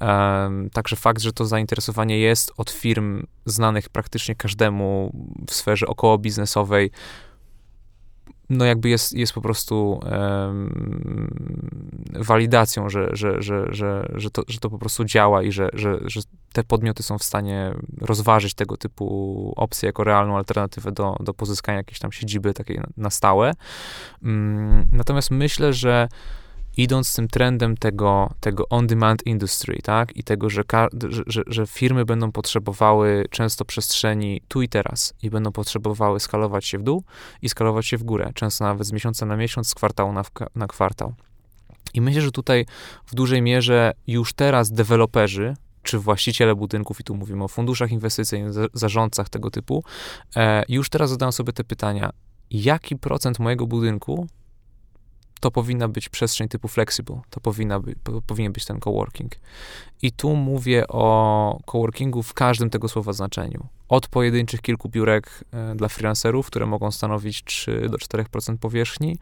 [0.00, 5.12] Um, także fakt, że to zainteresowanie jest od firm znanych praktycznie każdemu
[5.48, 6.90] w sferze około biznesowej,
[8.50, 10.00] no jakby jest, jest po prostu
[12.12, 15.98] walidacją, że, że, że, że, że, to, że to po prostu działa i że, że,
[16.04, 16.20] że
[16.52, 21.78] te podmioty są w stanie rozważyć tego typu opcje jako realną alternatywę do, do pozyskania
[21.78, 23.52] jakiejś tam siedziby takiej na stałe.
[24.22, 26.08] Um, natomiast myślę, że
[26.76, 30.62] idąc tym trendem tego, tego on-demand industry, tak, i tego, że,
[31.26, 36.78] że, że, firmy będą potrzebowały często przestrzeni tu i teraz i będą potrzebowały skalować się
[36.78, 37.04] w dół
[37.42, 40.22] i skalować się w górę, często nawet z miesiąca na miesiąc, z kwartału na,
[40.54, 41.14] na kwartał.
[41.94, 42.66] I myślę, że tutaj
[43.06, 48.52] w dużej mierze już teraz deweloperzy, czy właściciele budynków, i tu mówimy o funduszach inwestycyjnych,
[48.72, 49.84] zarządcach tego typu,
[50.36, 52.10] e, już teraz zadają sobie te pytania,
[52.50, 54.26] jaki procent mojego budynku
[55.44, 57.94] to powinna być przestrzeń typu flexible, to powinna by,
[58.26, 59.32] powinien być ten coworking.
[60.02, 63.66] I tu mówię o coworkingu w każdym tego słowa znaczeniu.
[63.88, 69.18] Od pojedynczych kilku biurek e, dla freelancerów, które mogą stanowić 3 do 4% powierzchni,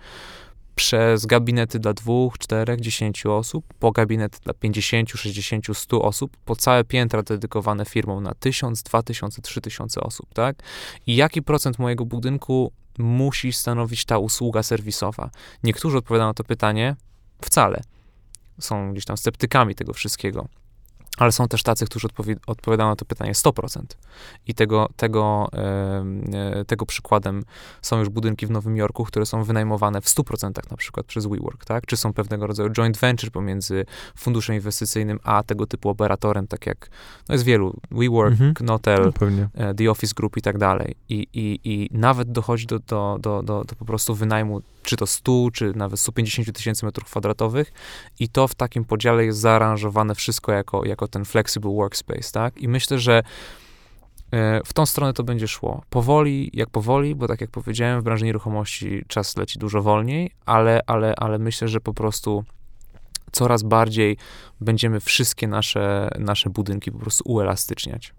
[0.74, 6.56] przez gabinety dla dwóch, czterech, dziesięciu osób, po gabinety dla 50, 60, 100 osób, po
[6.56, 10.56] całe piętra dedykowane firmom na 1000, 2000, 3000 osób, tak?
[11.06, 15.30] I jaki procent mojego budynku musi stanowić ta usługa serwisowa?
[15.62, 16.96] Niektórzy odpowiadają na to pytanie
[17.42, 17.82] wcale.
[18.60, 20.48] Są gdzieś tam sceptykami tego wszystkiego.
[21.16, 23.82] Ale są też tacy, którzy odpowi- odpowiadają na to pytanie 100%.
[24.46, 27.42] I tego, tego, e, tego przykładem
[27.82, 31.64] są już budynki w Nowym Jorku, które są wynajmowane w 100% na przykład przez WeWork,
[31.64, 31.86] tak?
[31.86, 33.84] Czy są pewnego rodzaju joint venture pomiędzy
[34.16, 36.90] funduszem inwestycyjnym a tego typu operatorem, tak jak
[37.28, 38.54] no jest wielu, WeWork, Mhm.
[38.54, 39.10] Knotel, No,
[39.54, 40.94] e, The Office Group i tak dalej.
[41.08, 45.06] I, i, i nawet dochodzi do, do, do, do, do po prostu wynajmu czy to
[45.06, 47.72] 100, czy nawet 150 tysięcy metrów kwadratowych
[48.20, 52.58] i to w takim podziale jest zaaranżowane wszystko jako, jako ten flexible workspace, tak?
[52.58, 53.22] I myślę, że
[54.32, 55.82] e, w tą stronę to będzie szło.
[55.90, 60.80] Powoli, jak powoli, bo tak jak powiedziałem, w branży nieruchomości czas leci dużo wolniej, ale,
[60.86, 62.44] ale, ale myślę, że po prostu
[63.32, 64.16] coraz bardziej
[64.60, 68.14] będziemy wszystkie nasze, nasze budynki po prostu uelastyczniać.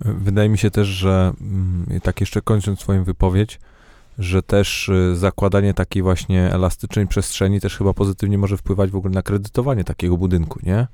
[0.00, 3.60] Wydaje mi się też, że mm, tak jeszcze kończąc swoją wypowiedź,
[4.18, 9.14] że też y, zakładanie takiej właśnie elastycznej przestrzeni też chyba pozytywnie może wpływać w ogóle
[9.14, 10.86] na kredytowanie takiego budynku, nie?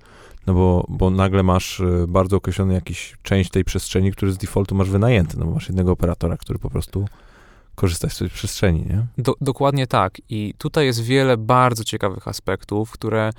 [0.47, 4.75] No bo, bo nagle masz y, bardzo określony jakiś część tej przestrzeni, który z defaultu
[4.75, 7.09] masz wynajęty, no bo masz jednego operatora, który po prostu
[7.75, 9.07] korzysta z tej przestrzeni, nie?
[9.18, 10.18] Do, dokładnie tak.
[10.29, 13.31] I tutaj jest wiele bardzo ciekawych aspektów, które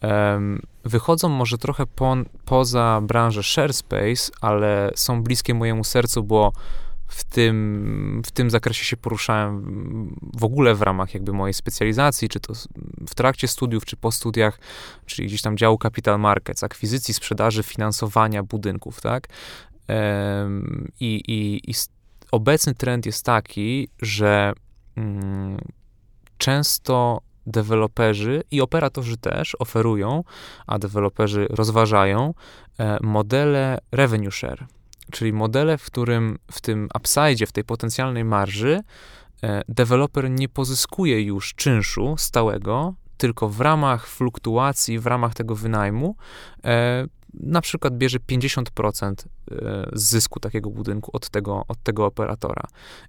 [0.00, 6.52] em, wychodzą może trochę po, poza branżę ShareSpace, ale są bliskie mojemu sercu, bo
[7.06, 12.40] w tym, w tym zakresie się poruszałem w ogóle w ramach jakby mojej specjalizacji, czy
[12.40, 12.52] to
[13.08, 14.58] w trakcie studiów, czy po studiach,
[15.06, 19.28] czyli gdzieś tam działu Capital Markets, akwizycji, sprzedaży, finansowania budynków, tak?
[21.00, 21.74] I, i, i
[22.30, 24.52] obecny trend jest taki, że
[24.96, 25.58] mm,
[26.38, 30.24] często deweloperzy i operatorzy też oferują,
[30.66, 32.34] a deweloperzy rozważają
[32.78, 34.66] e, modele revenue share,
[35.12, 38.80] czyli modele, w którym w tym upside, w tej potencjalnej marży
[39.42, 46.16] e, deweloper nie pozyskuje już czynszu stałego, tylko w ramach fluktuacji, w ramach tego wynajmu
[46.64, 47.06] e,
[47.40, 52.62] na przykład bierze 50% e, zysku takiego budynku od tego, od tego operatora.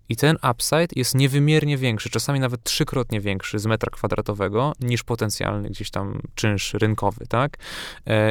[0.10, 5.70] I ten upside jest niewymiernie większy, czasami nawet trzykrotnie większy z metra kwadratowego niż potencjalny
[5.70, 7.58] gdzieś tam czynsz rynkowy, tak?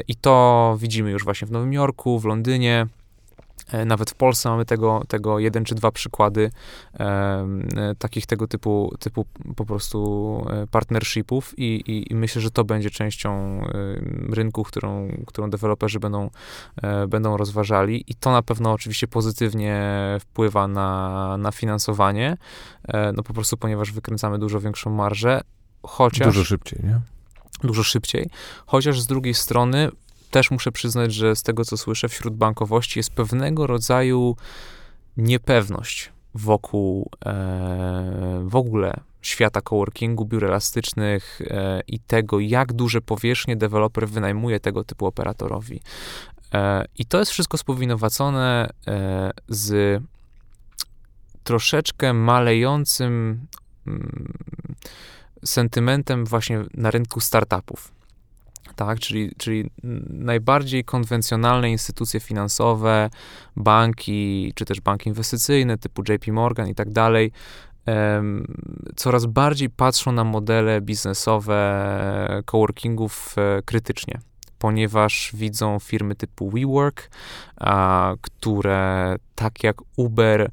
[0.09, 2.87] I to widzimy już właśnie w Nowym Jorku, w Londynie.
[3.73, 6.51] E, Nawet w Polsce mamy tego, tego jeden czy dwa przykłady
[6.95, 7.47] e, e,
[7.99, 12.91] takich tego typu, typu po prostu e, partnershipów i, i, i myślę, że to będzie
[12.91, 13.61] częścią
[14.31, 16.31] rynku, którą, którą deweloperzy będą,
[16.83, 19.83] e, będą rozważali i to na pewno oczywiście pozytywnie
[20.21, 22.37] wpływa na, na finansowanie,
[22.89, 25.41] e, no po prostu ponieważ wykręcamy dużo większą marżę,
[25.83, 27.01] chociaż Dużo szybciej, nie?
[27.65, 28.31] dużo szybciej.
[28.67, 29.91] Chociaż z drugiej strony
[30.35, 34.37] też muszę przyznać, że z tego co słyszę wśród bankowości jest pewnego rodzaju
[35.17, 43.57] niepewność wokół e, w ogóle świata coworkingu, biur elastycznych e, i tego, jak duże powierzchnie
[43.57, 45.81] deweloper wynajmuje tego typu operatorowi.
[46.55, 50.03] E, I to jest wszystko spowinowacone e, z
[51.45, 53.47] troszeczkę malejącym
[53.87, 54.33] mm,
[55.45, 57.95] sentymentem właśnie na rynku startupów.
[58.77, 59.71] Tak, czyli, czyli
[60.11, 63.11] najbardziej konwencjonalne instytucje finansowe,
[63.57, 67.33] banki, czy też banki inwestycyjne typu JP Morgan i tak dalej,
[68.97, 74.21] coraz bardziej patrzą na modele biznesowe coworkingów e, krytycznie,
[74.59, 77.11] ponieważ widzą firmy typu WeWork,
[77.57, 80.51] a, które tak jak Uber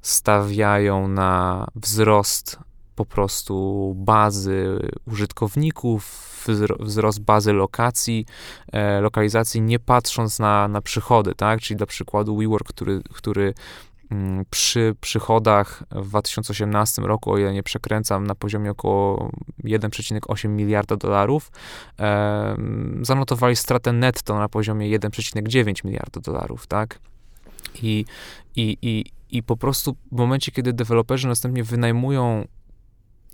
[0.00, 2.58] stawiają na wzrost
[2.94, 8.26] po prostu bazy użytkowników, wzro- wzrost bazy lokacji,
[8.72, 11.60] e, lokalizacji, nie patrząc na, na przychody, tak?
[11.60, 13.54] Czyli dla przykładu WeWork, który, który
[14.10, 19.30] mm, przy przychodach w 2018 roku, o ile nie przekręcam, na poziomie około
[19.64, 21.50] 1,8 miliarda dolarów,
[22.00, 22.56] e,
[23.02, 26.98] zanotowali stratę netto na poziomie 1,9 miliarda dolarów, tak?
[27.82, 28.04] I,
[28.56, 32.44] i, i, I po prostu w momencie, kiedy deweloperzy następnie wynajmują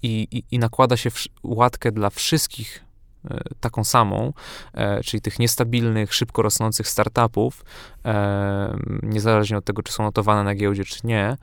[0.02, 1.10] i, i, i nakłada się
[1.42, 2.84] łatkę dla wszystkich
[3.30, 4.32] e, taką samą,
[4.74, 7.64] e, czyli tych niestabilnych, szybko rosnących startupów,
[8.04, 11.36] e, niezależnie od tego, czy są notowane na giełdzie, czy nie,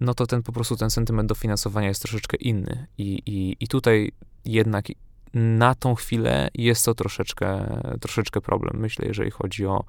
[0.00, 2.86] no to ten po prostu ten sentyment dofinansowania jest troszeczkę inny.
[2.98, 4.12] I, i, i tutaj
[4.44, 4.86] jednak
[5.34, 9.84] na tą chwilę jest to troszeczkę, troszeczkę problem, myślę, jeżeli chodzi o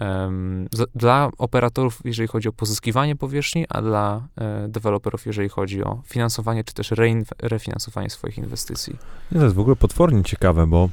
[0.00, 6.02] um, dla operatorów, jeżeli chodzi o pozyskiwanie powierzchni, a dla e, deweloperów, jeżeli chodzi o
[6.06, 6.92] finansowanie, czy też
[7.42, 8.96] refinansowanie swoich inwestycji.
[9.32, 10.88] Nie, to jest w ogóle potwornie ciekawe, bo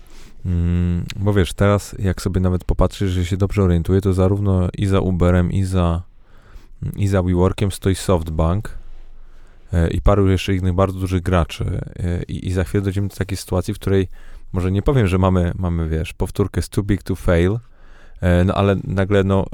[0.46, 4.86] mm, bo wiesz, teraz jak sobie nawet popatrzysz, że się dobrze orientuję, to zarówno i
[4.86, 6.02] za Uberem, i za,
[6.96, 8.81] i za WeWorkiem stoi SoftBank,
[9.92, 11.82] i paru jeszcze innych bardzo dużych graczy.
[12.00, 14.08] E, I, I, za chwilę dojdziemy do takiej sytuacji, w której
[14.54, 17.60] może nie powiem, że mamy, mamy wiesz, powtórkę z too big to fail,
[18.22, 19.46] e, no ale nagle no,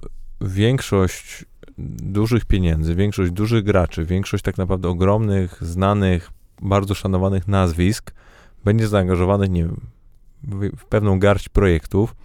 [0.41, 1.45] większość
[1.77, 8.13] dużych pieniędzy, większość dużych graczy, większość tak naprawdę ogromnych, znanych, bardzo szanowanych nazwisk
[8.65, 9.81] będzie zaangażowanych, nie wiem,
[10.77, 12.15] w pewną garść projektów,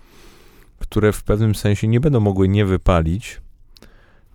[0.79, 3.41] które w pewnym sensie nie będą mogły nie wypalić,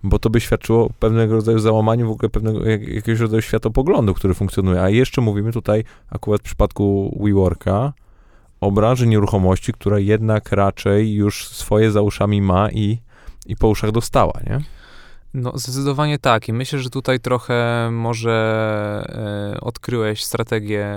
[0.03, 4.33] bo to by świadczyło pewnego rodzaju załamaniu w ogóle pewnego jak, jakiegoś rodzaju światopoglądu, który
[4.33, 4.81] funkcjonuje.
[4.81, 7.93] A jeszcze mówimy tutaj akurat w przypadku WeWorka
[8.61, 12.99] o branży nieruchomości, która jednak raczej już swoje za uszami ma i,
[13.45, 14.61] i po uszach dostała, nie?
[15.33, 16.49] No, zdecydowanie tak.
[16.49, 18.33] I myślę, że tutaj trochę może
[19.55, 20.87] e, odkryłeś strategię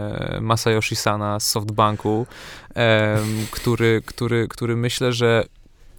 [0.41, 2.27] Masayoshi Sana z SoftBanku,
[2.77, 3.19] e,
[3.51, 5.45] który, który, który myślę, że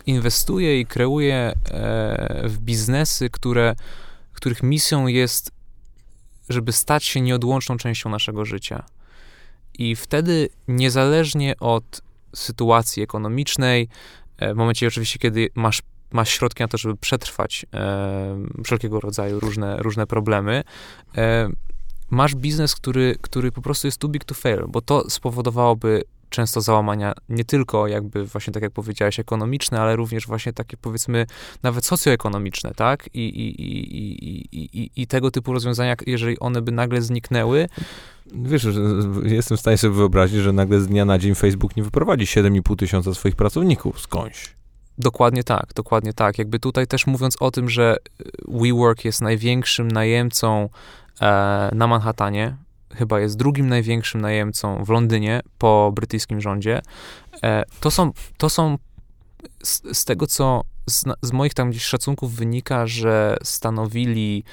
[0.05, 1.53] inwestuje i kreuje e,
[2.49, 3.75] w biznesy, które,
[4.33, 5.51] których misją jest,
[6.49, 8.85] żeby stać się nieodłączną częścią naszego życia.
[9.73, 12.01] I wtedy, niezależnie od
[12.35, 13.87] sytuacji ekonomicznej,
[14.37, 15.81] e, w momencie oczywiście, kiedy masz,
[16.11, 20.63] masz środki na to, żeby przetrwać e, wszelkiego rodzaju różne, różne problemy,
[22.09, 26.61] masz biznes, który, który po prostu jest too big to fail, bo to spowodowałoby często
[26.61, 31.25] załamania nie tylko jakby właśnie tak jak powiedziałeś ekonomiczne, ale również właśnie takie powiedzmy
[31.63, 33.09] nawet socjoekonomiczne, tak?
[33.13, 37.69] I, i, i, i, i tego typu rozwiązania, jeżeli one by nagle zniknęły,
[38.33, 38.67] Wiesz,
[39.23, 42.75] jestem w stanie sobie wyobrazić, że nagle z dnia na dzień Facebook nie wyprowadzi 7,5
[42.75, 44.55] tysiąca swoich pracowników skądś.
[44.97, 46.37] Dokładnie tak, dokładnie tak.
[46.37, 47.97] Jakby tutaj też mówiąc o tym, że
[48.47, 50.69] WeWork jest największym najemcą
[51.21, 52.55] e, na Manhattanie,
[52.95, 56.81] chyba jest drugim największym najemcą w Londynie po brytyjskim rządzie.
[57.43, 58.77] E, to są, to są
[59.63, 64.43] z, z tego, co z, z, moich tam gdzieś szacunków wynika, że stanowili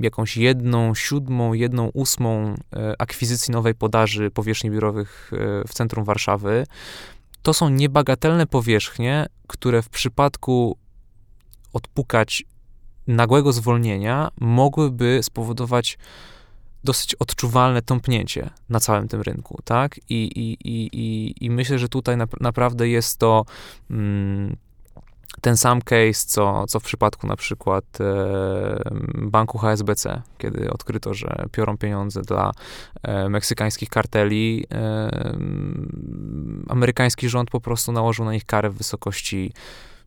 [0.00, 6.66] jakąś jedną siódmą, jedną ósmą e, akwizycji nowej podaży powierzchni biurowych e, w centrum Warszawy.
[7.42, 10.78] To są niebagatelne powierzchnie, które w przypadku
[11.72, 12.44] odpukać
[13.06, 15.98] nagłego zwolnienia mogłyby spowodować
[16.84, 19.98] dosyć odczuwalne tąpnięcie na całym tym rynku, tak?
[19.98, 23.44] I, i, i, i, i myślę, że tutaj na, naprawdę jest to
[23.90, 24.56] mm,
[25.40, 28.04] ten sam case, co, co w przypadku na przykład e,
[29.14, 32.52] banku HSBC, kiedy odkryto, że piorą pieniądze dla
[33.02, 34.66] e, meksykańskich karteli.
[34.72, 35.36] E,
[36.68, 39.52] amerykański rząd po prostu nałożył na nich karę w wysokości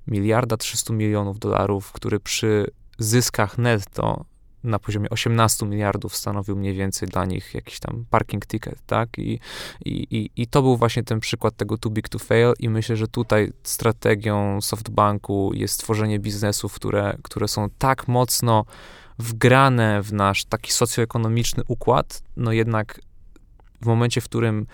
[0.07, 2.67] miliarda 300 milionów dolarów, który przy
[2.99, 4.25] zyskach netto
[4.65, 9.09] na poziomie 18 miliardów stanowił mniej więcej dla nich jakiś tam parking ticket, tak?
[9.17, 9.39] I,
[9.85, 13.07] i, i to był właśnie ten przykład tego too big to fail i myślę, że
[13.07, 18.65] tutaj strategią SoftBanku jest tworzenie biznesów, które, które są tak mocno
[19.19, 23.01] wgrane w nasz taki socjoekonomiczny układ, no jednak
[23.81, 24.67] w momencie, w którym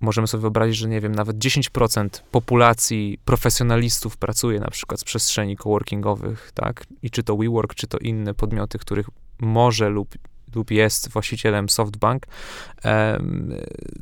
[0.00, 5.56] możemy sobie wyobrazić, że nie wiem, nawet 10% populacji profesjonalistów pracuje na przykład z przestrzeni
[5.56, 6.86] coworkingowych, tak?
[7.02, 9.06] I czy to WeWork, czy to inne podmioty, których
[9.38, 10.14] może lub
[10.54, 12.26] lub jest właścicielem SoftBank,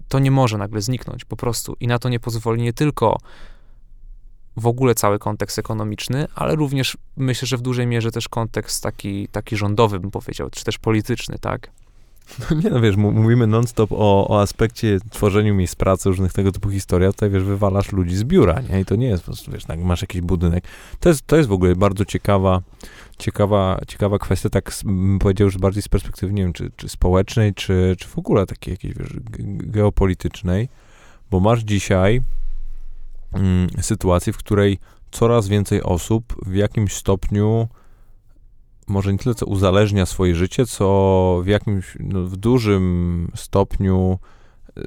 [0.09, 1.77] to nie może nagle zniknąć po prostu.
[1.81, 3.19] I na to nie pozwoli nie tylko
[4.57, 9.29] w ogóle cały kontekst ekonomiczny, ale również myślę, że w dużej mierze też kontekst taki,
[9.29, 11.71] taki rządowy, bym powiedział, czy też polityczny, tak?
[12.51, 16.71] No nie no, wiesz, mówimy non-stop o, o aspekcie tworzeniu miejsc pracy, różnych tego typu
[16.71, 18.81] historii, a tutaj, wiesz, wywalasz ludzi z biura, nie?
[18.81, 20.65] I to nie jest po prostu, wiesz, tak, masz jakiś budynek.
[21.01, 22.61] To jest, to jest w ogóle bardzo ciekawa,
[23.19, 24.73] ciekawa, ciekawa kwestia, tak
[25.21, 28.73] powiedział, że bardziej z perspektywy, nie wiem, czy, czy społecznej, czy, czy w ogóle takiej
[28.73, 29.17] jakiejś, wiesz,
[29.49, 30.69] geopolitycznej,
[31.31, 32.23] bo masz dzisiaj
[33.33, 34.79] mm, sytuację, w której
[35.11, 37.69] coraz więcej osób w jakimś stopniu
[38.89, 44.19] może nie tyle co uzależnia swoje życie, co w jakimś, no, w dużym stopniu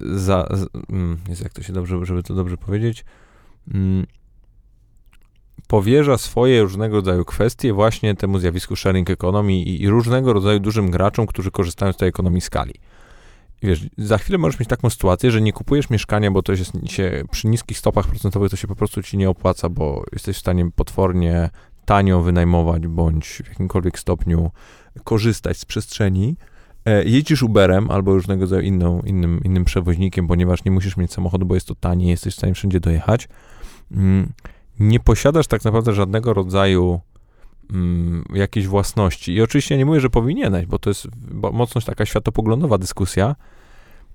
[0.02, 3.06] za, z, mm, jest jak to się dobrze, żeby to dobrze powiedzieć,
[3.74, 4.06] mm,
[5.68, 10.91] powierza swoje różnego rodzaju kwestie właśnie temu zjawisku sharing economy i, i, różnego rodzaju dużym
[10.91, 12.74] graczom, którzy korzystają z tej ekonomii skali.
[13.64, 17.24] Wiesz, za chwilę możesz mieć taką sytuację, że nie kupujesz mieszkania, bo to się, się
[17.32, 20.72] przy niskich stopach procentowych to się po prostu ci nie opłaca, bo jesteś w stanie
[20.76, 21.49] potwornie
[21.86, 24.52] tanio wynajmować bądź w jakimkolwiek stopniu
[25.04, 26.36] korzystać z przestrzeni,
[26.86, 31.46] e, jeździsz Uberem albo różnego rodzaju inną, innym, innym przewoźnikiem, ponieważ nie musisz mieć samochodu,
[31.46, 33.28] bo jest to tanie, jesteś w stanie wszędzie dojechać,
[33.92, 34.32] mm,
[34.80, 37.00] nie posiadasz tak naprawdę żadnego rodzaju
[37.72, 39.34] mm, jakiejś własności.
[39.34, 41.08] I oczywiście nie mówię, że powinieneś, bo to jest
[41.54, 43.36] mocno taka światopoglądowa dyskusja,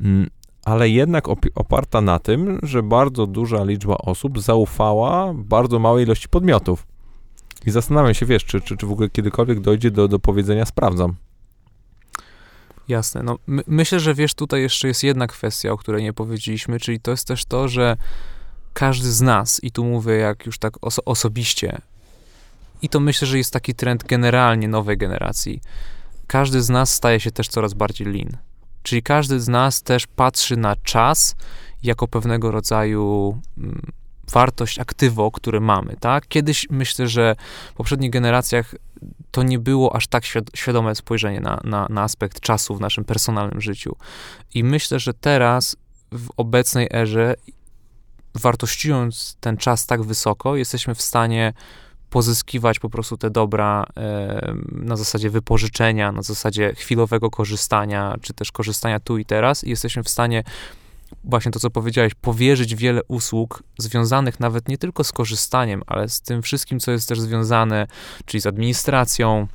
[0.00, 0.30] mm,
[0.64, 6.86] ale jednak oparta na tym, że bardzo duża liczba osób zaufała bardzo małej ilości podmiotów.
[7.66, 11.14] I zastanawiam się, wiesz, czy, czy, czy w ogóle kiedykolwiek dojdzie do, do powiedzenia sprawdzam.
[12.88, 13.22] Jasne.
[13.22, 17.00] No, my, myślę, że wiesz, tutaj jeszcze jest jedna kwestia, o której nie powiedzieliśmy, czyli
[17.00, 17.96] to jest też to, że
[18.72, 21.80] każdy z nas, i tu mówię jak już tak oso osobiście,
[22.82, 25.60] i to myślę, że jest taki trend generalnie nowej generacji,
[26.26, 28.36] każdy z nas staje się też coraz bardziej lean.
[28.82, 31.36] Czyli każdy z nas też patrzy na czas
[31.82, 33.92] jako pewnego rodzaju mm,
[34.32, 36.28] wartość, aktywo, które mamy, tak?
[36.28, 37.36] Kiedyś myślę, że
[37.70, 38.74] w poprzednich generacjach
[39.30, 40.24] to nie było aż tak
[40.54, 43.96] świadome spojrzenie na, na, na aspekt czasu w naszym personalnym życiu.
[44.54, 45.76] I myślę, że teraz
[46.12, 47.34] w obecnej erze,
[48.34, 51.52] wartościując ten czas tak wysoko, jesteśmy w stanie
[52.10, 58.52] pozyskiwać po prostu te dobra e, na zasadzie wypożyczenia, na zasadzie chwilowego korzystania, czy też
[58.52, 60.44] korzystania tu i teraz i jesteśmy w stanie
[61.24, 66.20] właśnie to, co powiedziałeś, powierzyć wiele usług związanych nawet nie tylko z korzystaniem, ale z
[66.20, 67.86] tym wszystkim, co jest też związane,
[68.24, 69.48] czyli z administracją,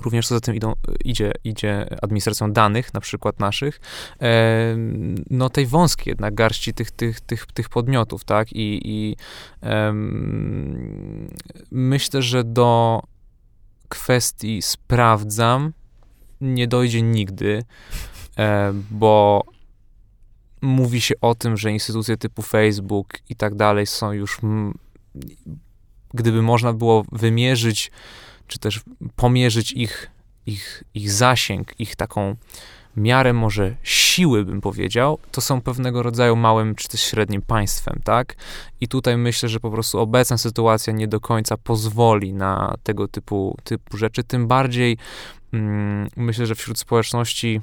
[0.00, 0.72] Również co za tym idą,
[1.04, 3.80] idzie, idzie administracją danych, na przykład naszych,
[5.30, 8.52] no tej wąskiej jednak garści tych, tych, tych, tych podmiotów, tak?
[8.52, 9.16] I, i
[11.70, 13.02] myślę, że do
[13.88, 15.72] kwestii sprawdzam
[16.40, 17.64] nie dojdzie nigdy,
[18.38, 19.44] e, bo
[20.66, 24.38] mówi się o tym, że instytucje typu Facebook i tak dalej są już,
[26.14, 27.90] gdyby można było wymierzyć
[28.46, 28.80] czy też
[29.16, 30.10] pomierzyć ich,
[30.46, 32.36] ich, ich zasięg, ich taką
[32.96, 38.36] miarę może siły, bym powiedział, to są pewnego rodzaju małym czy też średnim państwem, tak?
[38.80, 43.56] I tutaj myślę, że po prostu obecna sytuacja nie do końca pozwoli na tego typu,
[43.64, 44.98] typu rzeczy, tym bardziej
[45.52, 47.60] mm, myślę, że wśród społeczności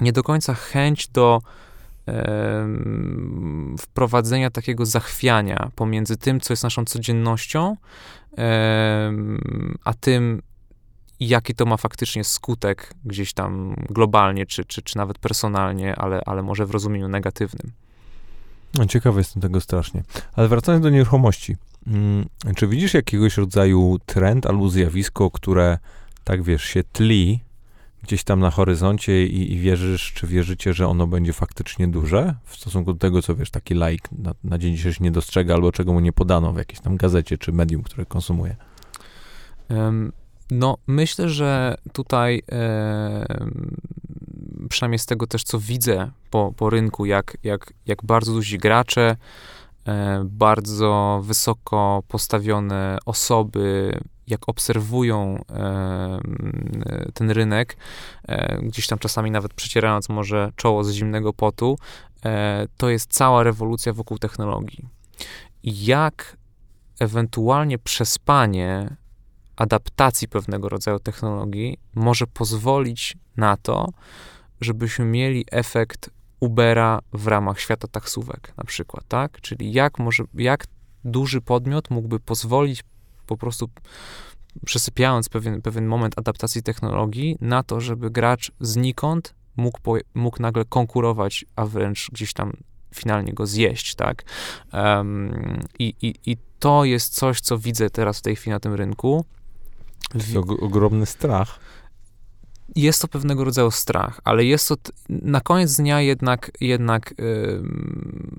[0.00, 1.40] nie do końca chęć do
[3.78, 7.76] wprowadzenia takiego zachwiania pomiędzy tym, co jest naszą codziennością,
[9.84, 10.42] a tym,
[11.20, 16.42] jaki to ma faktycznie skutek gdzieś tam globalnie, czy, czy, czy nawet personalnie, ale, ale
[16.42, 17.72] może w rozumieniu negatywnym.
[18.74, 20.02] No, ciekawy jestem tego strasznie.
[20.32, 22.26] Ale wracając do nieruchomości, hmm,
[22.56, 25.78] czy widzisz jakiegoś rodzaju trend albo zjawisko, które
[26.24, 27.40] tak wiesz, się tli
[28.06, 32.56] gdzieś tam na horyzoncie i, i, wierzysz, czy wierzycie, że ono będzie faktycznie duże w
[32.56, 35.92] stosunku do tego, co wiesz, taki laik na, na dzień dzisiejszy nie dostrzega albo czego
[35.92, 38.56] mu nie podano w jakiejś tam gazecie czy medium, które konsumuje?
[39.70, 40.12] Um,
[40.50, 43.26] no, myślę, że tutaj e,
[44.68, 49.16] przynajmniej z tego też, co widzę po, po rynku, jak, jak, jak bardzo duzi gracze,
[49.86, 53.92] e, bardzo wysoko postawione osoby
[54.26, 55.44] jak obserwują
[57.14, 57.76] ten rynek,
[58.28, 61.78] e, gdzieś tam czasami nawet przecierając może czoło z zimnego potu,
[62.24, 64.88] e, to jest cała rewolucja wokół technologii.
[65.64, 66.36] Jak
[67.00, 68.96] ewentualnie przespanie
[69.56, 73.88] adaptacji pewnego rodzaju technologii może pozwolić na to,
[74.60, 76.10] żebyśmy mieli efekt
[76.40, 79.40] Ubera w ramach świata taksówek, na przykład, tak?
[79.40, 80.64] Czyli jak może, jak
[81.04, 82.84] duży podmiot mógłby pozwolić
[83.26, 83.68] po prostu
[84.64, 90.64] przesypiając pewien, pewien moment adaptacji technologii na to, żeby gracz znikąd mógł, po, mógł nagle
[90.64, 92.52] konkurować, a wręcz gdzieś tam
[92.94, 94.22] finalnie go zjeść, tak?
[94.72, 98.74] Um, i, i, I to jest coś, co widzę teraz w tej chwili na tym
[98.74, 99.24] rynku.
[100.34, 101.60] To ogromny strach
[102.74, 104.76] jest to pewnego rodzaju strach, ale jest to
[105.08, 107.14] na koniec dnia jednak, jednak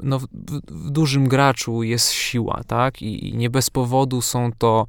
[0.03, 0.28] no, w,
[0.67, 3.01] w dużym graczu jest siła, tak?
[3.01, 4.88] I, I, nie bez powodu są to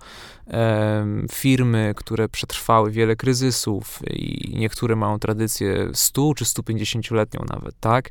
[1.32, 8.10] firmy, które przetrwały wiele kryzysów i niektóre mają tradycję 100 czy 150-letnią nawet, tak?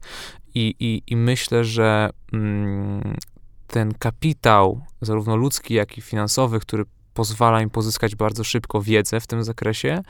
[0.56, 3.16] I, i, i myślę, że mm,
[3.68, 6.86] ten kapitał, zarówno ludzki, jak i finansowy, który
[7.18, 10.02] pozwala im pozyskać bardzo szybko wiedzę w tym zakresie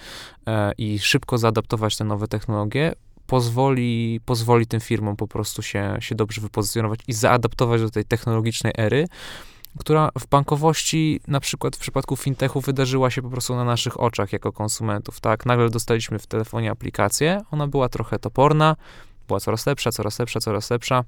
[0.47, 2.93] e, i szybko zaadaptować te nowe technologie,
[3.27, 8.73] pozwoli, pozwoli tym firmom po prostu się, się dobrze wypozycjonować i zaadaptować do tej technologicznej
[8.77, 9.05] ery,
[9.79, 14.33] która w bankowości, na przykład w przypadku fintechu, wydarzyła się po prostu na naszych oczach
[14.33, 15.45] jako konsumentów, tak?
[15.45, 18.75] Nagle dostaliśmy w telefonie aplikację, ona była trochę toporna,
[19.27, 21.03] była coraz lepsza, coraz lepsza, coraz lepsza.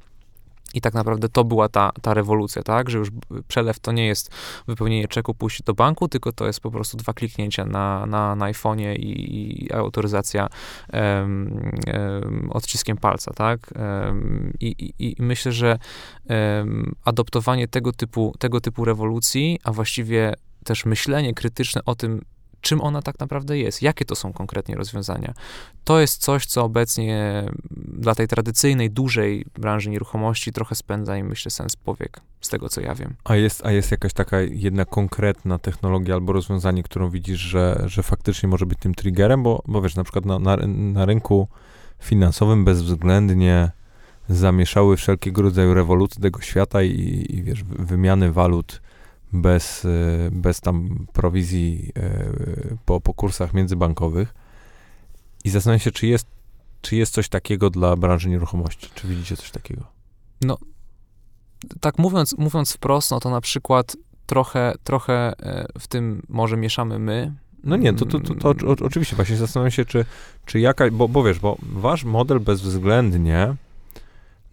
[0.73, 2.89] I tak naprawdę to była ta, ta rewolucja, tak?
[2.89, 3.09] Że już
[3.47, 4.31] przelew to nie jest
[4.67, 8.51] wypełnienie czeku, pójść do banku, tylko to jest po prostu dwa kliknięcia na, na, na
[8.51, 10.47] iPhone'ie i, i autoryzacja
[10.93, 13.73] um, um, odciskiem palca, tak?
[13.75, 15.79] Um, i, i, I myślę, że
[17.05, 22.21] adoptowanie tego typu, tego typu rewolucji, a właściwie też myślenie krytyczne o tym,
[22.61, 25.33] czym ona tak naprawdę jest, jakie to są konkretnie rozwiązania.
[25.83, 27.45] To jest coś, co obecnie
[27.87, 32.81] dla tej tradycyjnej, dużej branży nieruchomości trochę spędza i myślę sens powiek, z tego co
[32.81, 33.15] ja wiem.
[33.23, 38.03] A jest, a jest jakaś taka jedna konkretna technologia albo rozwiązanie, którą widzisz, że, że
[38.03, 41.47] faktycznie może być tym triggerem, bo, bo wiesz, na przykład na, na, na rynku
[41.99, 43.71] finansowym bezwzględnie
[44.29, 48.81] zamieszały wszelkiego rodzaju rewolucje tego świata i, i wiesz, wymiany walut
[49.33, 49.89] bez, e,
[50.31, 52.33] bez tam prowizji e,
[52.85, 54.33] po, po kursach międzybankowych.
[55.43, 56.27] I zastanawiam się, czy jest,
[56.81, 58.89] czy jest coś takiego dla branży nieruchomości.
[58.95, 59.83] Czy widzicie coś takiego?
[60.41, 60.57] No,
[61.81, 66.99] tak mówiąc, mówiąc wprost, no to na przykład trochę, trochę e, w tym może mieszamy
[66.99, 67.33] my.
[67.63, 68.75] No nie, to, to, to, to, to mm.
[68.81, 70.05] oczywiście właśnie zastanawiam się, czy,
[70.45, 73.55] czy jakaś, bo, bo wiesz, bo wasz model bezwzględnie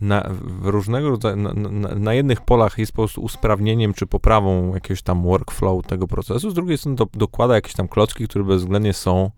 [0.01, 0.31] na,
[0.63, 5.23] różnego rodzaju, na, na, na, jednych polach jest po prostu usprawnieniem czy poprawą jakiegoś tam
[5.23, 9.31] workflow tego procesu, z drugiej strony do, dokłada jakieś tam klocki, które bezwzględnie są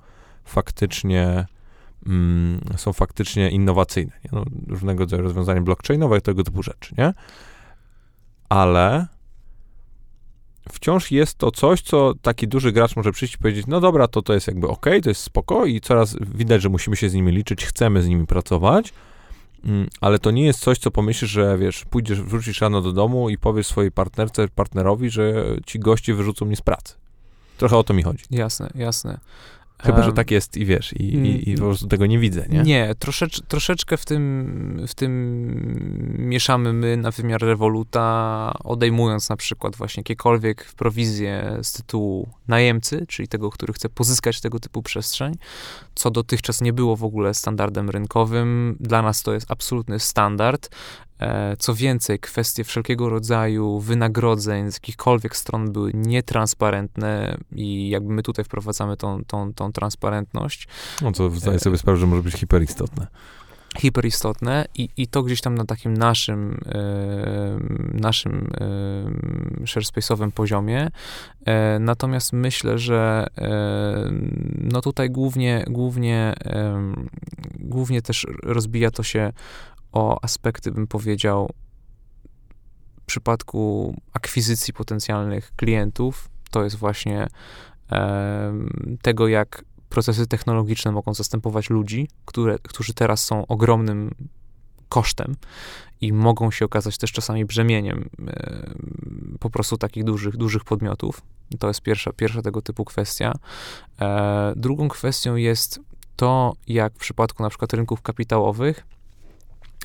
[0.44, 1.46] faktycznie
[2.06, 4.12] mm, są faktycznie innowacyjne.
[4.32, 7.14] No, różnego rodzaju rozwiązania blockchainowe i tego typu rzeczy, nie?
[8.48, 9.06] Ale
[10.72, 14.22] wciąż jest to coś, co taki duży gracz może przyjść i powiedzieć, no dobra, to
[14.22, 17.32] to jest jakby ok, to jest spoko i coraz widać, że musimy się z nimi
[17.32, 18.92] liczyć, chcemy z nimi pracować,
[20.00, 23.38] ale to nie jest coś, co pomyślisz, że wiesz, pójdziesz, wrócisz rano do domu i
[23.38, 26.94] powiesz swojej partnerce, partnerowi, że ci goście wyrzucą mnie z pracy.
[27.58, 28.24] Trochę o to mi chodzi.
[28.30, 29.18] Jasne, jasne.
[29.82, 32.62] Chyba, że tak jest i wiesz, i, i, i po prostu tego nie widzę, nie?
[32.62, 35.08] Nie, troszecz, troszeczkę w tym, w tym
[36.18, 43.28] mieszamy my na wymiar rewoluta, odejmując na przykład właśnie jakiekolwiek prowizje z tytułu najemcy, czyli
[43.28, 45.34] tego, który chce pozyskać tego typu przestrzeń,
[45.94, 48.76] co dotychczas nie było w ogóle standardem rynkowym.
[48.80, 50.70] Dla nas to jest absolutny standard.
[51.20, 58.22] E, co więcej, kwestie wszelkiego rodzaju wynagrodzeń z jakichkolwiek stron były nietransparentne i jakby my
[58.22, 60.68] tutaj wprowadzamy tą, tą, tą transparentność.
[61.02, 63.06] No to zdaję sobie sprawę, że może być hiperistotne
[63.78, 67.58] hiperistotne i, i to gdzieś tam na takim naszym, e,
[67.92, 68.50] naszym
[69.60, 70.88] e, sharespace'owym poziomie.
[71.44, 74.10] E, natomiast myślę, że e,
[74.58, 76.92] no tutaj głównie, głównie, e,
[77.58, 79.32] głównie też rozbija to się
[79.98, 81.50] o aspekty, bym powiedział,
[83.00, 87.26] w przypadku akwizycji potencjalnych klientów, to jest właśnie
[87.92, 88.52] e,
[89.02, 94.14] tego, jak procesy technologiczne mogą zastępować ludzi, które, którzy teraz są ogromnym
[94.88, 95.36] kosztem
[96.00, 98.70] i mogą się okazać też czasami brzemieniem e,
[99.40, 101.22] po prostu takich dużych, dużych podmiotów.
[101.58, 103.32] To jest pierwsza, pierwsza tego typu kwestia.
[104.00, 105.80] E, drugą kwestią jest
[106.16, 108.86] to, jak w przypadku na przykład rynków kapitałowych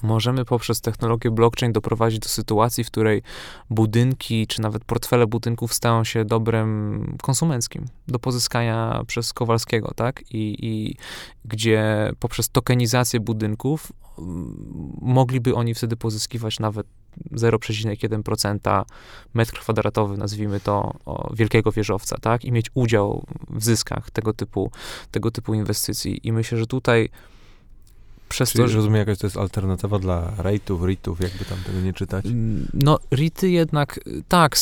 [0.03, 3.21] możemy poprzez technologię blockchain doprowadzić do sytuacji, w której
[3.69, 10.21] budynki, czy nawet portfele budynków stają się dobrem konsumenckim do pozyskania przez Kowalskiego, tak?
[10.31, 10.95] I, i
[11.45, 16.87] gdzie poprzez tokenizację budynków mm, mogliby oni wtedy pozyskiwać nawet
[17.31, 18.83] 0,1%
[19.33, 20.93] metr kwadratowy, nazwijmy to,
[21.33, 22.45] wielkiego wieżowca, tak?
[22.45, 24.71] I mieć udział w zyskach tego typu,
[25.11, 26.27] tego typu inwestycji.
[26.27, 27.09] I myślę, że tutaj
[28.33, 28.75] przez Czyli to, że...
[28.75, 32.25] rozumiem, jakaś to jest alternatywa dla rate'ów, REITów, jakby tam tego nie czytać?
[32.73, 34.57] No, REITy jednak, tak,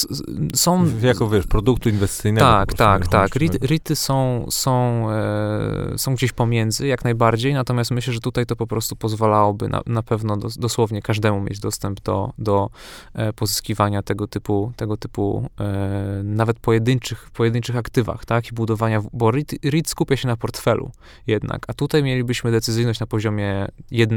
[0.56, 0.86] są...
[1.02, 2.48] Jako, wiesz, produktu inwestycyjnego.
[2.48, 3.36] Tak, tak, tak.
[3.62, 8.68] REITy są, są, e, są gdzieś pomiędzy, jak najbardziej, natomiast myślę, że tutaj to po
[8.68, 12.70] prostu pozwalałoby na, na pewno dos, dosłownie każdemu mieć dostęp do, do
[13.14, 19.32] e, pozyskiwania tego typu, tego typu e, nawet pojedynczych, pojedynczych aktywach, tak, i budowania, bo
[19.32, 20.92] REIT, REIT skupia się na portfelu
[21.28, 23.61] jednak, a tutaj mielibyśmy decyzyjność na poziomie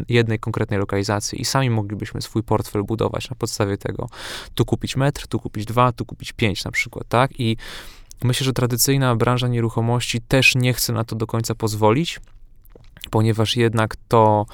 [0.08, 4.08] jednej konkretnej lokalizacji i sami moglibyśmy swój portfel budować na podstawie tego.
[4.54, 7.40] Tu kupić metr, tu kupić dwa, tu kupić pięć na przykład, tak?
[7.40, 7.56] I
[8.22, 12.20] myślę, że tradycyjna branża nieruchomości też nie chce na to do końca pozwolić,
[13.10, 14.46] ponieważ jednak to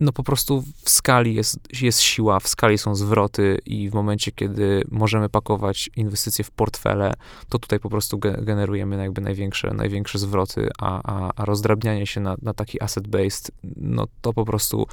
[0.00, 4.32] no po prostu w skali jest, jest siła, w skali są zwroty i w momencie,
[4.32, 7.14] kiedy możemy pakować inwestycje w portfele,
[7.48, 12.36] to tutaj po prostu generujemy jakby największe, największe zwroty, a, a, a rozdrabnianie się na,
[12.42, 14.86] na taki asset-based, no to po prostu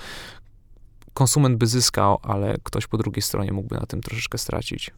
[1.13, 4.91] konsument by zyskał, ale ktoś po drugiej stronie mógłby na tym troszeczkę stracić.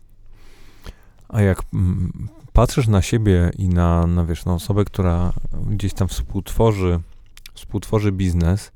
[1.29, 5.33] A jak mm, patrzysz na siebie i na, na, wiesz, na osobę, która
[5.67, 6.99] gdzieś tam współtworzy,
[7.53, 8.71] współtworzy biznes,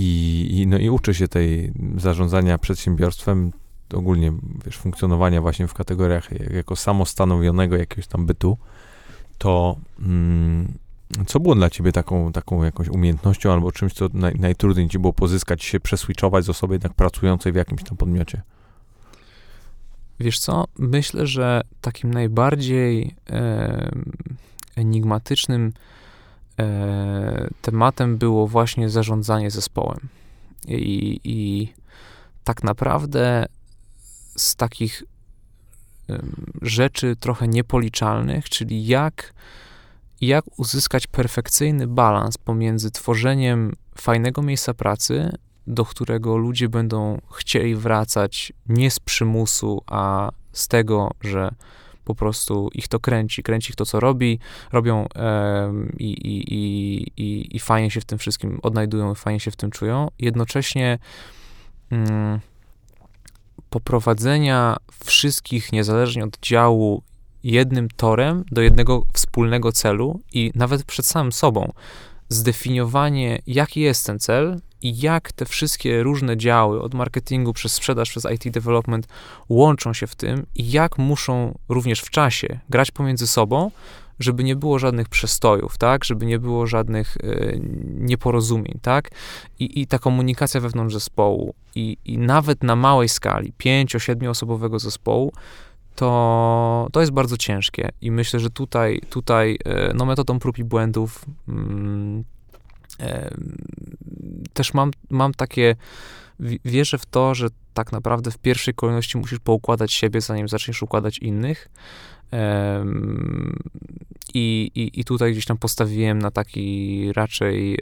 [0.00, 3.52] I, i, no i uczy się tej zarządzania przedsiębiorstwem,
[3.94, 4.32] ogólnie
[4.64, 8.58] wiesz, funkcjonowania właśnie w kategoriach jako samostanowionego jakiegoś tam bytu,
[9.38, 10.72] to mm,
[11.26, 15.12] co było dla ciebie taką, taką jakąś umiejętnością albo czymś, co naj, najtrudniej ci było
[15.12, 18.42] pozyskać się, przeswitchować z osoby jednak pracującej w jakimś tam podmiocie?
[20.20, 23.90] Wiesz co, myślę, że takim najbardziej e,
[24.76, 25.72] enigmatycznym
[27.62, 30.08] tematem było właśnie zarządzanie zespołem.
[30.68, 31.72] I, I,
[32.44, 33.46] tak naprawdę
[34.36, 35.02] z takich
[36.10, 36.22] e,
[36.62, 39.34] rzeczy trochę niepoliczalnych, czyli jak,
[40.20, 45.30] jak uzyskać perfekcyjny balans pomiędzy tworzeniem fajnego miejsca pracy,
[45.66, 51.50] do którego ludzie będą chcieli wracać nie z przymusu, a z tego, że
[52.04, 54.38] po prostu ich to kręci, kręci ich to, co robi,
[54.72, 55.06] robią
[55.98, 56.54] i, i,
[57.16, 60.08] i, i, fajnie się w tym wszystkim odnajdują, fajnie się w tym czują.
[60.18, 60.98] Jednocześnie
[61.90, 62.40] mm,
[63.70, 67.02] poprowadzenia wszystkich, niezależnie od działu,
[67.44, 71.72] jednym torem do jednego wspólnego celu i nawet przed samym sobą
[72.28, 78.10] zdefiniowanie, jaki jest ten cel, i jak te wszystkie różne działy, od marketingu przez sprzedaż,
[78.10, 79.08] przez IT development,
[79.48, 83.70] łączą się w tym i jak muszą również w czasie grać pomiędzy sobą,
[84.20, 87.60] żeby nie było żadnych przestojów, tak, żeby nie było żadnych y,
[87.98, 89.10] nieporozumień, tak,
[89.58, 95.32] I, i ta komunikacja wewnątrz zespołu i, i nawet na małej skali, pięcio, siedmioosobowego zespołu,
[95.96, 99.58] to, to jest bardzo ciężkie i myślę, że tutaj, tutaj
[99.90, 102.24] y, no metodą prób i błędów mm,
[104.52, 105.76] też mam, mam takie,
[106.64, 111.18] wierzę w to, że tak naprawdę w pierwszej kolejności musisz poukładać siebie, zanim zaczniesz układać
[111.18, 111.68] innych.
[114.34, 117.78] I, i, I tutaj gdzieś tam postawiłem na taki raczej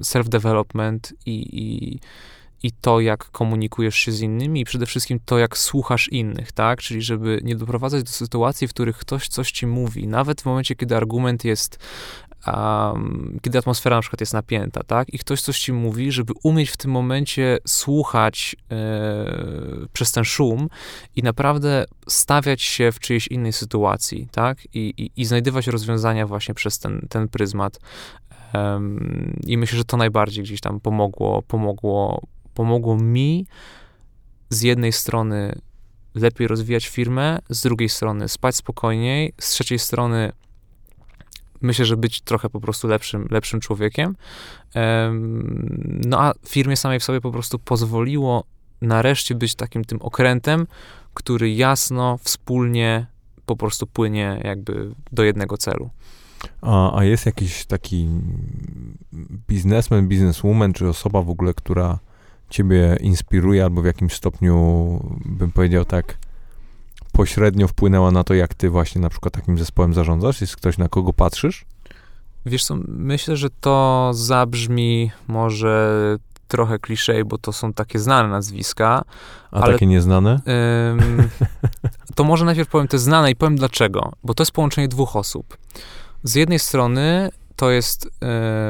[0.00, 2.00] self-development i, i,
[2.62, 6.82] i to, jak komunikujesz się z innymi, i przede wszystkim to, jak słuchasz innych, tak?
[6.82, 10.74] Czyli, żeby nie doprowadzać do sytuacji, w których ktoś coś ci mówi, nawet w momencie,
[10.74, 11.78] kiedy argument jest
[12.46, 15.14] um, kiedy atmosfera na przykład jest napięta, tak?
[15.14, 18.76] I ktoś coś ci mówi, żeby umieć w tym momencie słuchać e,
[19.92, 20.68] przez ten szum
[21.16, 24.58] i naprawdę stawiać się w czyjejś innej sytuacji, tak?
[24.74, 27.78] I, i, i znajdywać rozwiązania właśnie przez ten, ten pryzmat.
[28.54, 32.22] Um, I myślę, że to najbardziej gdzieś tam pomogło, pomogło,
[32.54, 33.46] pomogło mi
[34.50, 35.58] z jednej strony
[36.14, 40.32] lepiej rozwijać firmę, z drugiej strony spać spokojniej, z trzeciej strony
[41.62, 44.16] myślę, że być trochę po prostu lepszym, lepszym człowiekiem.
[45.84, 48.44] No a firmie samej w sobie po prostu pozwoliło
[48.82, 50.66] nareszcie być takim tym okrętem,
[51.14, 53.06] który jasno, wspólnie
[53.46, 55.90] po prostu płynie jakby do jednego celu.
[56.62, 58.08] A, a jest jakiś taki
[59.48, 61.98] biznesmen, bizneswoman, czy osoba w ogóle, która
[62.50, 64.54] ciebie inspiruje albo w jakimś stopniu,
[65.24, 66.18] bym powiedział tak,
[67.16, 70.40] pośrednio wpłynęła na to, jak ty właśnie na przykład takim zespołem zarządzasz?
[70.40, 71.64] Jest ktoś, na kogo patrzysz?
[72.46, 76.16] Wiesz co, myślę, że to zabrzmi może
[76.48, 79.04] trochę kliszej, bo to są takie znane nazwiska.
[79.50, 80.40] A ale, takie nieznane?
[80.90, 81.28] Ym,
[82.16, 84.12] to może najpierw powiem te znane i powiem dlaczego.
[84.24, 85.56] Bo to jest połączenie dwóch osób.
[86.22, 88.10] Z jednej strony to jest,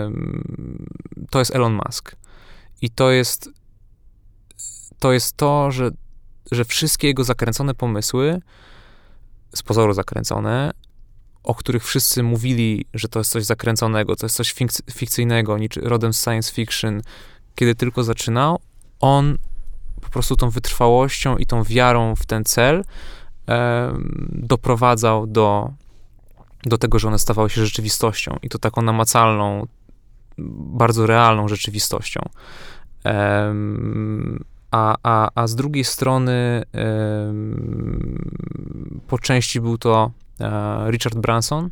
[0.06, 0.86] ym,
[1.30, 2.16] to jest Elon Musk.
[2.82, 3.50] I to jest
[4.98, 5.90] to jest to, że
[6.52, 8.40] że wszystkie jego zakręcone pomysły,
[9.54, 10.70] z pozoru zakręcone,
[11.42, 15.84] o których wszyscy mówili, że to jest coś zakręconego, to jest coś fik- fikcyjnego, niczym
[15.86, 17.02] rodem z science fiction,
[17.54, 18.58] kiedy tylko zaczynał,
[19.00, 19.38] on
[20.00, 22.84] po prostu tą wytrwałością i tą wiarą w ten cel
[23.48, 23.92] e,
[24.28, 25.72] doprowadzał do,
[26.62, 29.66] do tego, że one stawały się rzeczywistością i to taką namacalną,
[30.38, 32.20] bardzo realną rzeczywistością.
[33.04, 33.54] E,
[34.70, 36.62] a, a, a z drugiej strony
[39.06, 40.10] po części był to
[40.40, 41.70] e, Richard Branson,